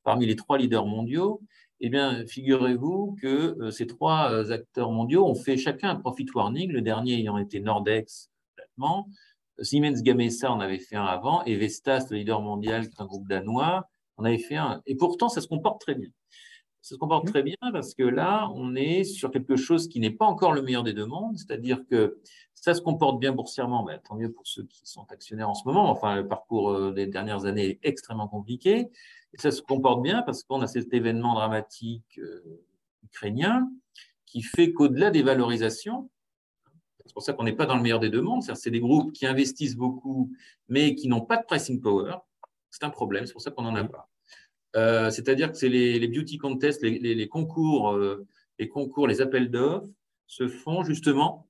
parmi 0.05 0.27
les 0.27 0.37
trois 0.37 0.59
leaders 0.59 0.87
mondiaux 0.87 1.41
eh 1.85 1.89
bien, 1.91 2.25
figurez-vous 2.27 3.17
que 3.21 3.57
euh, 3.61 3.71
ces 3.71 3.87
trois 3.87 4.31
euh, 4.31 4.51
acteurs 4.53 4.93
mondiaux 4.93 5.27
ont 5.27 5.35
fait 5.35 5.57
chacun 5.57 5.91
un 5.91 5.97
profit 5.97 6.27
warning, 6.35 6.71
le 6.71 6.81
dernier 6.81 7.15
ayant 7.15 7.39
été 7.39 7.61
Nordex, 7.61 8.31
Siemens 9.61 10.03
Gamesa 10.03 10.51
en 10.51 10.61
avait 10.61 10.79
fait 10.79 10.97
un 10.97 11.05
avant, 11.05 11.45
et 11.45 11.57
Vestas, 11.57 12.07
le 12.11 12.17
leader 12.19 12.41
mondial, 12.41 12.89
qui 12.89 12.95
est 12.97 13.03
un 13.03 13.07
groupe 13.07 13.29
danois, 13.29 13.89
en 14.17 14.25
avait 14.25 14.39
fait 14.39 14.57
un. 14.57 14.81
Et 14.87 14.97
pourtant, 14.97 15.29
ça 15.29 15.41
se 15.41 15.49
comporte 15.49 15.81
très 15.81 15.95
bien. 15.95 16.09
Ça 16.83 16.95
se 16.95 16.99
comporte 16.99 17.27
très 17.27 17.43
bien 17.43 17.57
parce 17.73 17.95
que 17.95 18.03
là, 18.03 18.51
on 18.55 18.75
est 18.75 19.05
sur 19.05 19.31
quelque 19.31 19.55
chose 19.57 19.89
qui 19.89 20.01
n'est 20.01 20.11
pas 20.11 20.27
encore 20.27 20.53
le 20.53 20.63
meilleur 20.63 20.83
des 20.83 20.95
deux 20.95 21.07
mondes, 21.07 21.37
c'est-à-dire 21.37 21.81
que 21.89 22.21
ça 22.55 22.75
se 22.75 22.81
comporte 22.81 23.21
bien 23.21 23.33
boursièrement, 23.33 23.85
mais 23.85 23.99
tant 24.01 24.17
mieux 24.17 24.33
pour 24.33 24.47
ceux 24.47 24.65
qui 24.65 24.81
sont 24.85 25.07
actionnaires 25.11 25.49
en 25.49 25.55
ce 25.55 25.63
moment. 25.65 25.91
Enfin, 25.91 26.17
le 26.17 26.27
parcours 26.27 26.71
euh, 26.71 26.93
des 26.93 27.07
dernières 27.07 27.45
années 27.45 27.67
est 27.67 27.79
extrêmement 27.83 28.29
compliqué. 28.29 28.91
Et 29.35 29.39
ça 29.39 29.51
se 29.51 29.63
comporte 29.63 30.03
bien 30.03 30.23
parce 30.23 30.43
qu'on 30.43 30.61
a 30.61 30.67
cet 30.67 30.93
événement 30.93 31.35
dramatique 31.35 32.19
euh, 32.19 32.65
ukrainien 33.05 33.71
qui 34.27 34.43
fait 34.43 34.73
qu'au-delà 34.73 35.11
des 35.11 35.23
valorisations, 35.23 36.11
c'est 37.05 37.13
pour 37.13 37.23
ça 37.23 37.33
qu'on 37.33 37.45
n'est 37.45 37.53
pas 37.53 37.67
dans 37.67 37.77
le 37.77 37.83
meilleur 37.83 38.01
des 38.01 38.11
deux 38.11 38.23
mondes, 38.23 38.43
c'est 38.43 38.71
des 38.71 38.81
groupes 38.81 39.13
qui 39.13 39.27
investissent 39.27 39.77
beaucoup 39.77 40.31
mais 40.69 40.95
qui 40.95 41.09
n'ont 41.09 41.21
pas 41.21 41.37
de 41.37 41.45
pricing 41.45 41.81
power. 41.81 42.17
C'est 42.71 42.85
un 42.85 42.91
problème, 42.91 43.27
c'est 43.27 43.33
pour 43.33 43.43
ça 43.43 43.51
qu'on 43.51 43.63
n'en 43.63 43.75
a 43.75 43.85
pas. 43.85 44.09
Euh, 44.77 45.11
c'est-à-dire 45.11 45.53
que 45.53 45.59
c'est 45.59 45.69
les, 45.69 46.09
beauty 46.09 46.39
contests, 46.39 46.83
les, 46.83 47.29
concours, 47.29 47.93
euh, 47.93 48.27
les 48.59 48.69
concours, 48.69 49.07
les 49.07 49.21
appels 49.21 49.51
d'offres 49.51 49.89
se 50.27 50.49
font 50.49 50.83
justement 50.83 51.47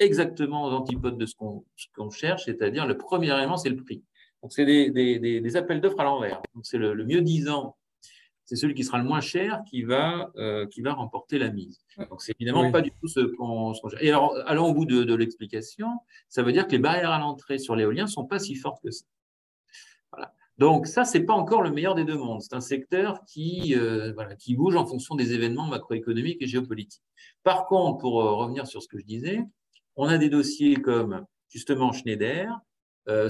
exactement 0.00 0.64
aux 0.64 0.72
antipodes 0.72 1.16
de 1.16 1.26
ce 1.26 1.34
qu'on 1.36 2.10
cherche, 2.10 2.46
c'est-à-dire 2.46 2.86
le 2.86 2.96
premier 2.96 3.32
élément, 3.36 3.56
c'est 3.56 3.68
le 3.68 3.76
prix. 3.76 4.02
Donc, 4.44 4.52
c'est 4.52 4.66
des, 4.66 5.56
appels 5.56 5.80
d'offres 5.80 6.00
à 6.00 6.04
l'envers. 6.04 6.42
Donc, 6.54 6.66
c'est 6.66 6.76
le, 6.76 6.94
mieux 7.06 7.22
disant. 7.22 7.78
C'est 8.44 8.56
celui 8.56 8.74
qui 8.74 8.84
sera 8.84 8.98
le 8.98 9.04
moins 9.04 9.22
cher 9.22 9.62
qui 9.70 9.84
va, 9.84 10.30
euh, 10.36 10.66
qui 10.66 10.82
va 10.82 10.92
remporter 10.92 11.38
la 11.38 11.48
mise. 11.48 11.80
Donc, 11.96 12.20
c'est 12.20 12.34
évidemment 12.38 12.70
pas 12.70 12.82
du 12.82 12.90
tout 12.90 13.08
ce 13.08 13.20
qu'on 13.20 13.72
cherche. 13.72 13.94
Et 14.02 14.10
alors, 14.10 14.36
allons 14.44 14.66
au 14.66 14.74
bout 14.74 14.84
de, 14.84 15.14
l'explication. 15.14 15.88
Ça 16.28 16.42
veut 16.42 16.52
dire 16.52 16.66
que 16.66 16.72
les 16.72 16.78
barrières 16.78 17.10
à 17.10 17.18
l'entrée 17.18 17.56
sur 17.56 17.74
l'éolien 17.74 18.04
ne 18.04 18.10
sont 18.10 18.26
pas 18.26 18.38
si 18.38 18.54
fortes 18.54 18.82
que 18.82 18.90
ça. 18.90 19.06
Voilà. 20.12 20.34
Donc, 20.58 20.88
ça, 20.88 21.06
ce 21.06 21.16
n'est 21.16 21.24
pas 21.24 21.32
encore 21.32 21.62
le 21.62 21.70
meilleur 21.70 21.94
des 21.94 22.04
deux 22.04 22.18
mondes. 22.18 22.42
C'est 22.42 22.54
un 22.54 22.60
secteur 22.60 23.24
qui, 23.24 23.74
euh, 23.74 24.12
voilà, 24.12 24.36
qui 24.36 24.54
bouge 24.56 24.76
en 24.76 24.84
fonction 24.84 25.14
des 25.14 25.32
événements 25.32 25.68
macroéconomiques 25.68 26.42
et 26.42 26.46
géopolitiques. 26.46 27.02
Par 27.44 27.64
contre, 27.64 28.02
pour 28.02 28.20
euh, 28.20 28.34
revenir 28.34 28.66
sur 28.66 28.82
ce 28.82 28.88
que 28.88 28.98
je 28.98 29.06
disais, 29.06 29.40
On 29.96 30.06
a 30.06 30.18
des 30.18 30.28
dossiers 30.28 30.76
comme 30.76 31.24
justement 31.48 31.92
Schneider, 31.92 32.50
euh, 33.08 33.28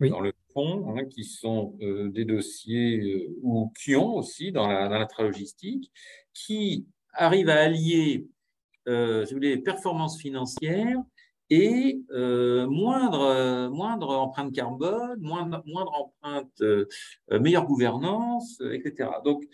Oui. 0.00 0.10
dans 0.10 0.20
le 0.20 0.32
fond, 0.52 0.96
hein, 0.96 1.04
qui 1.04 1.24
sont 1.24 1.76
euh, 1.82 2.08
des 2.08 2.24
dossiers 2.24 2.98
euh, 2.98 3.36
ou 3.42 3.70
qui 3.78 3.94
ont 3.94 4.16
aussi 4.16 4.50
dans 4.50 4.66
la, 4.66 4.88
dans 4.88 5.22
logistique, 5.22 5.92
qui 6.32 6.86
arrivent 7.12 7.50
à 7.50 7.60
allier 7.60 8.26
euh, 8.88 9.24
si 9.24 9.32
vous 9.32 9.38
voulez, 9.38 9.58
performance 9.58 10.18
financière 10.18 10.98
et 11.50 12.00
moindre, 12.10 13.68
moindre 13.68 14.16
empreinte 14.16 14.54
carbone, 14.54 15.20
moindre, 15.20 15.62
moindre 15.66 15.92
empreinte, 15.92 16.62
meilleure 17.30 17.66
gouvernance, 17.66 18.62
etc. 18.72 19.10
Donc, 19.22 19.44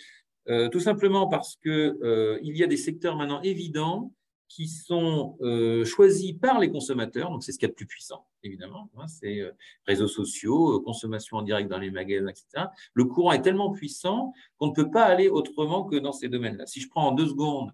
tout 0.71 0.79
simplement 0.79 1.27
parce 1.27 1.57
que 1.57 2.39
il 2.41 2.57
y 2.57 2.63
a 2.63 2.69
des 2.69 2.77
secteurs 2.77 3.17
maintenant 3.17 3.43
évidents 3.43 4.13
qui 4.49 4.67
sont 4.67 5.37
euh, 5.43 5.85
choisis 5.85 6.33
par 6.33 6.59
les 6.59 6.71
consommateurs, 6.71 7.31
donc 7.31 7.45
c'est 7.45 7.53
ce 7.53 7.59
qu'il 7.59 7.67
y 7.67 7.71
a 7.71 7.73
de 7.73 7.77
plus 7.77 7.87
puissant, 7.87 8.27
évidemment, 8.43 8.91
hein, 8.97 9.07
c'est 9.07 9.41
euh, 9.41 9.53
réseaux 9.87 10.09
sociaux, 10.09 10.77
euh, 10.77 10.83
consommation 10.83 11.37
en 11.37 11.43
direct 11.43 11.71
dans 11.71 11.79
les 11.79 11.91
magasins, 11.91 12.29
etc. 12.29 12.67
Le 12.95 13.05
courant 13.05 13.33
est 13.33 13.43
tellement 13.43 13.71
puissant 13.73 14.33
qu'on 14.57 14.69
ne 14.69 14.73
peut 14.73 14.91
pas 14.91 15.05
aller 15.05 15.29
autrement 15.29 15.85
que 15.85 15.97
dans 15.97 16.13
ces 16.13 16.29
domaines-là. 16.29 16.67
Si 16.67 16.81
je 16.81 16.89
prends 16.89 17.09
en 17.09 17.13
deux 17.13 17.29
secondes 17.29 17.73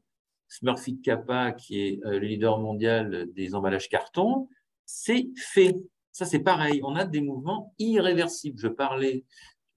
Smurfit 0.48 1.00
Kappa, 1.00 1.52
qui 1.52 1.80
est 1.80 2.00
le 2.04 2.18
leader 2.18 2.58
mondial 2.58 3.32
des 3.32 3.54
emballages 3.54 3.88
carton, 3.88 4.48
c'est 4.84 5.28
fait. 5.37 5.76
Ça, 6.12 6.26
c'est 6.26 6.40
pareil. 6.40 6.80
On 6.84 6.94
a 6.94 7.04
des 7.04 7.22
mouvements 7.22 7.74
irréversibles. 7.78 8.58
Je 8.60 8.68
parlais 8.68 9.24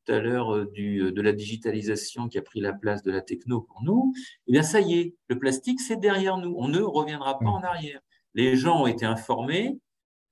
à 0.09 0.19
l'heure 0.19 0.53
euh, 0.53 0.71
euh, 0.77 1.11
de 1.11 1.21
la 1.21 1.33
digitalisation 1.33 2.27
qui 2.27 2.37
a 2.37 2.41
pris 2.41 2.59
la 2.59 2.73
place 2.73 3.03
de 3.03 3.11
la 3.11 3.21
techno 3.21 3.61
pour 3.61 3.83
nous, 3.83 4.13
eh 4.47 4.51
bien 4.51 4.63
ça 4.63 4.81
y 4.81 4.99
est, 4.99 5.15
le 5.27 5.39
plastique, 5.39 5.79
c'est 5.79 5.99
derrière 5.99 6.37
nous. 6.37 6.55
On 6.57 6.67
ne 6.67 6.81
reviendra 6.81 7.39
pas 7.39 7.49
en 7.49 7.61
arrière. 7.61 7.99
Les 8.33 8.55
gens 8.55 8.83
ont 8.83 8.87
été 8.87 9.05
informés. 9.05 9.79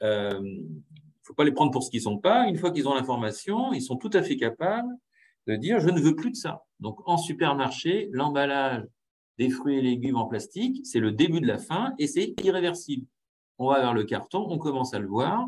Il 0.01 0.07
euh, 0.07 0.39
ne 0.39 1.23
faut 1.23 1.33
pas 1.33 1.43
les 1.43 1.51
prendre 1.51 1.71
pour 1.71 1.83
ce 1.83 1.89
qu'ils 1.89 2.01
sont 2.01 2.17
pas. 2.17 2.47
Une 2.47 2.57
fois 2.57 2.71
qu'ils 2.71 2.87
ont 2.87 2.93
l'information, 2.93 3.73
ils 3.73 3.81
sont 3.81 3.97
tout 3.97 4.11
à 4.13 4.21
fait 4.21 4.37
capables 4.37 4.93
de 5.47 5.55
dire 5.55 5.79
je 5.79 5.89
ne 5.89 5.99
veux 5.99 6.15
plus 6.15 6.31
de 6.31 6.35
ça. 6.35 6.63
Donc 6.79 6.99
en 7.07 7.17
supermarché, 7.17 8.09
l'emballage 8.11 8.83
des 9.37 9.49
fruits 9.49 9.77
et 9.77 9.81
légumes 9.81 10.17
en 10.17 10.25
plastique, 10.25 10.85
c'est 10.85 10.99
le 10.99 11.11
début 11.11 11.41
de 11.41 11.47
la 11.47 11.57
fin 11.57 11.93
et 11.99 12.07
c'est 12.07 12.35
irréversible. 12.43 13.05
On 13.57 13.69
va 13.69 13.79
vers 13.79 13.93
le 13.93 14.03
carton, 14.03 14.45
on 14.49 14.57
commence 14.57 14.93
à 14.93 14.99
le 14.99 15.07
voir 15.07 15.47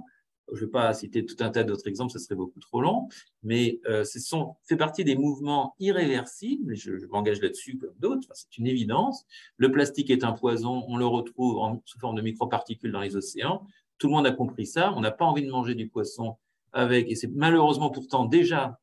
je 0.53 0.55
ne 0.55 0.65
vais 0.65 0.71
pas 0.71 0.93
citer 0.93 1.25
tout 1.25 1.35
un 1.39 1.49
tas 1.49 1.63
d'autres 1.63 1.87
exemples, 1.87 2.11
ce 2.11 2.19
serait 2.19 2.35
beaucoup 2.35 2.59
trop 2.59 2.81
long, 2.81 3.09
mais 3.43 3.79
euh, 3.87 4.03
ce 4.03 4.19
sont, 4.19 4.55
fait 4.63 4.77
partie 4.77 5.03
des 5.03 5.15
mouvements 5.15 5.75
irréversibles, 5.79 6.75
je, 6.75 6.97
je 6.97 7.05
m'engage 7.07 7.41
là-dessus 7.41 7.77
comme 7.77 7.93
d'autres, 7.99 8.27
c'est 8.33 8.57
une 8.57 8.67
évidence. 8.67 9.25
Le 9.57 9.71
plastique 9.71 10.09
est 10.09 10.23
un 10.23 10.33
poison, 10.33 10.83
on 10.87 10.97
le 10.97 11.05
retrouve 11.05 11.59
sous 11.85 11.99
forme 11.99 12.15
de 12.15 12.21
microparticules 12.21 12.91
dans 12.91 13.01
les 13.01 13.15
océans. 13.15 13.65
Tout 13.97 14.07
le 14.07 14.13
monde 14.13 14.27
a 14.27 14.31
compris 14.31 14.65
ça, 14.65 14.93
on 14.95 15.01
n'a 15.01 15.11
pas 15.11 15.25
envie 15.25 15.45
de 15.45 15.51
manger 15.51 15.75
du 15.75 15.87
poisson 15.87 16.37
avec, 16.73 17.09
et 17.09 17.15
c'est 17.15 17.31
malheureusement 17.33 17.89
pourtant 17.89 18.25
déjà 18.25 18.79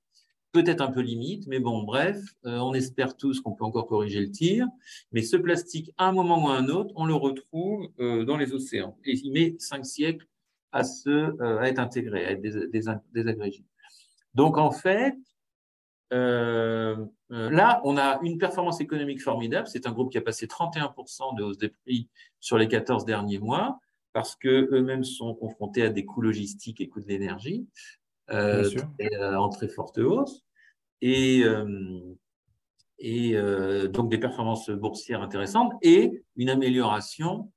peut-être 0.55 0.81
un 0.81 0.91
peu 0.91 1.01
limite, 1.01 1.47
mais 1.49 1.59
bon, 1.59 1.83
bref, 1.83 2.23
euh, 2.47 2.59
on 2.59 2.75
espère 2.75 3.17
tous 3.17 3.41
qu'on 3.41 3.53
peut 3.53 3.65
encore 3.65 3.87
corriger 3.87 4.21
le 4.21 4.31
tir. 4.31 4.69
Mais 5.13 5.21
ce 5.21 5.37
plastique, 5.37 5.93
à 5.99 6.07
un 6.07 6.13
moment 6.13 6.45
ou 6.45 6.49
à 6.49 6.57
un 6.57 6.69
autre, 6.69 6.95
on 6.97 7.07
le 7.07 7.15
retrouve 7.15 7.89
euh, 7.99 8.25
dans 8.25 8.37
les 8.37 8.53
océans. 8.53 8.97
Et 9.05 9.15
il 9.15 9.33
met 9.33 9.57
cinq 9.59 9.85
siècles 9.85 10.27
à, 10.75 10.83
se, 10.83 11.09
euh, 11.09 11.59
à 11.61 11.69
être 11.69 11.79
intégrés, 11.79 12.27
à 12.27 12.33
être 12.33 12.43
désagrégés. 13.13 13.65
Donc, 14.35 14.59
en 14.59 14.73
fait, 14.73 15.15
euh, 16.13 16.97
euh, 17.31 17.51
là, 17.51 17.81
on 17.85 17.97
a 17.97 18.19
une 18.23 18.39
performance 18.39 18.81
économique 18.81 19.23
formidable. 19.23 19.69
C'est 19.69 19.87
un 19.87 19.93
groupe 19.93 20.11
qui 20.11 20.19
a 20.19 20.21
passé 20.21 20.47
31% 20.47 21.37
de 21.37 21.45
hausse 21.45 21.59
des 21.59 21.69
prix 21.69 22.09
sur 22.41 22.59
les 22.59 22.69
14 22.69 23.05
derniers 23.05 23.39
mois 23.39 23.79
parce 24.13 24.37
qu'eux-mêmes 24.37 25.05
sont 25.05 25.35
confrontés 25.35 25.83
à 25.83 25.91
des 25.91 26.05
coûts 26.05 26.21
logistiques 26.21 26.81
et 26.81 26.89
coûts 26.89 27.01
de 27.01 27.09
l'énergie 27.09 27.67
en 28.29 29.49
très 29.49 29.69
forte 29.69 29.99
hausse. 29.99 30.45
Et, 31.01 31.43
et 32.99 33.37
donc 33.89 34.11
des 34.11 34.19
performances 34.19 34.71
boursières 34.71 35.21
intéressantes 35.21 35.73
et 35.83 36.23
une 36.37 36.49
amélioration 36.49 37.51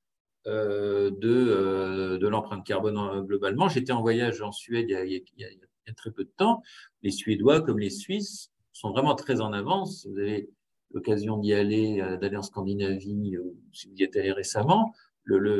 de, 0.48 1.30
euh, 1.30 2.18
de 2.18 2.28
l'empreinte 2.28 2.66
carbone 2.66 2.98
euh, 2.98 3.22
globalement. 3.22 3.68
J'étais 3.68 3.92
en 3.92 4.02
voyage 4.02 4.42
en 4.42 4.52
Suède 4.52 4.88
il 4.90 5.24
y, 5.38 5.46
a, 5.46 5.94
très 5.96 6.12
peu 6.12 6.24
de 6.24 6.32
temps. 6.38 6.62
Les 7.02 7.12
Suédois 7.12 7.62
comme 7.62 7.80
les 7.80 7.90
Suisses 7.90 8.52
sont 8.74 8.92
vraiment 8.92 9.16
très 9.16 9.42
en 9.42 9.54
avance. 9.54 10.08
Vous 10.10 10.18
avez 10.18 10.50
l'occasion 10.94 11.38
d'y 11.38 11.54
aller, 11.54 11.98
d'aller 12.22 12.38
en 12.38 12.42
Scandinavie, 12.42 13.36
si 13.74 13.90
vous 13.90 13.96
y 13.96 14.04
êtes 14.04 14.16
allé 14.16 14.32
récemment. 14.32 14.94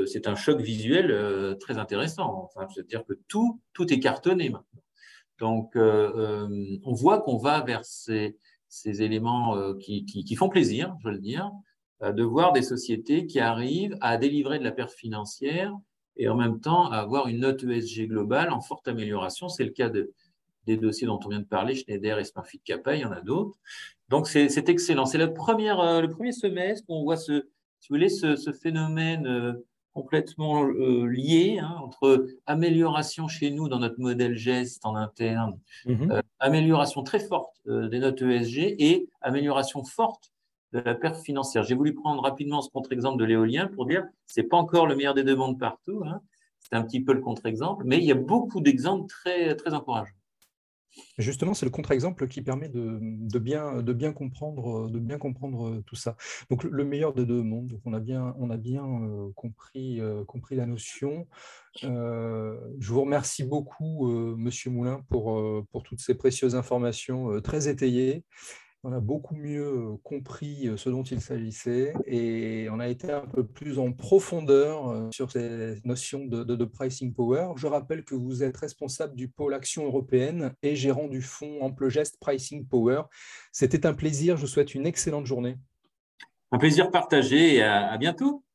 C'est 0.06 0.28
un 0.28 0.36
choc 0.36 0.62
visuel 0.62 1.58
très 1.60 1.78
intéressant. 1.78 2.44
Enfin, 2.46 2.68
c'est-à-dire 2.74 3.04
que 3.06 3.14
tout, 3.28 3.62
tout 3.74 3.92
est 3.92 4.00
cartonné 4.00 4.50
maintenant. 4.50 4.84
Donc, 5.40 5.76
on 5.76 6.94
voit 6.94 7.22
qu'on 7.22 7.38
va 7.38 7.62
vers 7.62 7.84
ces, 7.84 8.38
ces 8.70 9.02
éléments 9.02 9.74
qui, 9.76 10.06
qui, 10.06 10.24
qui, 10.24 10.36
font 10.36 10.50
plaisir, 10.50 10.96
je 11.02 11.08
veux 11.08 11.14
le 11.14 11.22
dire, 11.22 11.52
euh, 11.52 11.67
de 12.02 12.24
voir 12.24 12.54
des 12.54 12.62
sociétés 12.62 13.26
qui 13.26 13.40
arrivent 13.40 13.98
à 14.02 14.18
délivrer 14.18 14.60
de 14.60 14.64
la 14.64 14.72
perte 14.72 14.92
financière 14.92 15.74
et 16.18 16.28
en 16.30 16.36
même 16.36 16.60
temps 16.60 16.90
à 16.92 16.98
avoir 16.98 17.28
une 17.28 17.40
note 17.40 17.64
ESG 17.64 18.08
globale 18.08 18.52
en 18.52 18.62
forte 18.62 18.88
amélioration. 18.88 19.50
C'est 19.50 19.64
le 19.64 19.72
cas 19.72 19.90
de, 19.90 20.14
des 20.66 20.78
dossiers 20.78 21.08
dont 21.08 21.20
on 21.26 21.30
vient 21.30 21.40
de 21.40 21.46
parler, 21.46 21.76
Schneider 21.76 22.20
et 22.20 22.24
Smartfit 22.24 22.60
Kappa, 22.60 22.96
il 22.96 23.02
y 23.02 23.06
en 23.06 23.12
a 23.12 23.22
d'autres. 23.22 23.58
Donc 24.10 24.28
c'est 24.28 24.70
excellent. 24.70 25.06
C'est 25.06 25.18
le, 25.18 25.26
euh, 25.26 26.02
le 26.02 26.10
premier 26.10 26.32
semestre 26.32 26.86
où 26.90 26.96
on 26.96 27.04
voit 27.04 27.18
ce, 27.18 27.48
si 27.80 27.90
vous 27.90 27.96
voulez, 27.96 28.10
ce, 28.10 28.36
ce 28.36 28.52
phénomène 28.52 29.28
euh, 29.28 29.54
complètement 29.94 30.64
lié 30.64 31.58
hein, 31.60 31.76
entre 31.82 32.28
amélioration 32.46 33.28
chez 33.28 33.50
nous 33.50 33.68
dans 33.68 33.80
notre 33.80 34.00
modèle 34.00 34.36
geste 34.36 34.86
en 34.86 34.96
interne, 34.96 35.60
mm-hmm. 35.88 36.22
amélioration 36.38 37.02
très 37.02 37.20
forte 37.20 37.56
des 37.66 37.98
notes 37.98 38.22
ESG 38.22 38.76
et 38.78 39.10
amélioration 39.22 39.84
forte 39.84 40.32
de 40.74 40.80
la 40.80 40.96
perte 40.96 41.18
financière. 41.18 41.64
J'ai 41.64 41.76
voulu 41.76 41.94
prendre 41.94 42.22
rapidement 42.22 42.62
ce 42.62 42.70
contre-exemple 42.70 43.18
de 43.18 43.26
l'éolien 43.26 43.68
pour 43.68 43.86
dire 43.86 44.06
c'est 44.26 44.44
pas 44.44 44.58
encore 44.58 44.88
le 44.88 44.96
meilleur 44.96 45.14
des 45.14 45.24
deux 45.24 45.36
mondes 45.36 45.60
partout. 45.60 46.04
Hein. 46.06 46.22
C'est 46.60 46.76
un 46.76 46.84
petit 46.84 47.02
peu 47.02 47.14
le 47.14 47.22
contre-exemple, 47.22 47.84
mais 47.86 47.98
il 47.98 48.04
y 48.04 48.12
a 48.12 48.16
beaucoup 48.16 48.62
d'exemples 48.62 49.08
très, 49.08 49.56
très 49.56 49.74
encourageants. 49.74 50.12
Justement, 51.18 51.54
c'est 51.54 51.66
le 51.66 51.72
contre-exemple 51.72 52.28
qui 52.28 52.42
permet 52.42 52.70
de, 52.70 53.40
bien, 53.40 53.82
de, 53.82 53.94
bien 53.94 54.14
comprendre, 54.14 54.90
de 54.90 55.00
bien 55.00 55.18
comprendre 55.18 55.82
tout 55.86 55.96
ça. 55.96 56.16
Donc, 56.50 56.64
le 56.64 56.84
meilleur 56.84 57.14
des 57.14 57.26
deux 57.26 57.42
mondes, 57.42 57.68
donc 57.68 57.82
on 57.86 57.94
a 57.94 58.00
bien, 58.00 58.36
on 58.40 58.50
a 58.50 58.58
bien 58.58 58.84
euh, 58.86 59.30
compris, 59.36 60.00
euh, 60.00 60.24
compris 60.26 60.56
la 60.56 60.66
notion. 60.66 61.28
Euh, 61.84 62.60
je 62.80 62.92
vous 62.92 63.02
remercie 63.02 63.44
beaucoup, 63.44 64.08
Monsieur 64.08 64.72
Moulin, 64.72 65.04
pour, 65.10 65.42
pour 65.72 65.84
toutes 65.84 66.00
ces 66.00 66.16
précieuses 66.16 66.56
informations 66.56 67.42
très 67.42 67.68
étayées 67.68 68.24
on 68.88 68.94
a 68.94 69.02
beaucoup 69.02 69.36
mieux 69.36 69.98
compris 70.02 70.70
ce 70.78 70.90
dont 70.90 71.04
il 71.04 71.20
s'agissait 71.20 71.94
et 72.06 72.70
on 72.72 72.80
a 72.80 72.88
été 72.88 73.12
un 73.12 73.28
peu 73.28 73.46
plus 73.46 73.80
en 73.80 73.92
profondeur 73.92 75.10
sur 75.14 75.30
ces 75.30 75.82
notions 75.84 76.26
de, 76.26 76.66
pricing 76.66 77.14
power. 77.14 77.50
Je 77.58 77.68
rappelle 77.68 78.06
que 78.06 78.16
vous 78.16 78.44
êtes 78.44 78.56
responsable 78.56 79.14
du 79.14 79.28
pôle 79.28 79.54
Action 79.54 79.86
européenne 79.86 80.54
et 80.64 80.78
gérant 80.78 81.10
du 81.10 81.22
fonds 81.22 81.62
Ample 81.62 81.90
Geste 81.90 82.18
Pricing 82.22 82.66
Power. 82.66 83.02
C'était 83.52 83.86
un 83.86 83.94
plaisir. 83.94 84.38
Je 84.38 84.44
vous 84.44 84.48
souhaite 84.48 84.74
une 84.74 84.88
excellente 84.88 85.26
journée. 85.26 85.58
Un 86.54 86.58
plaisir 86.58 86.90
partagé 86.90 87.56
et 87.56 87.64
à 87.64 87.98
bientôt. 87.98 88.46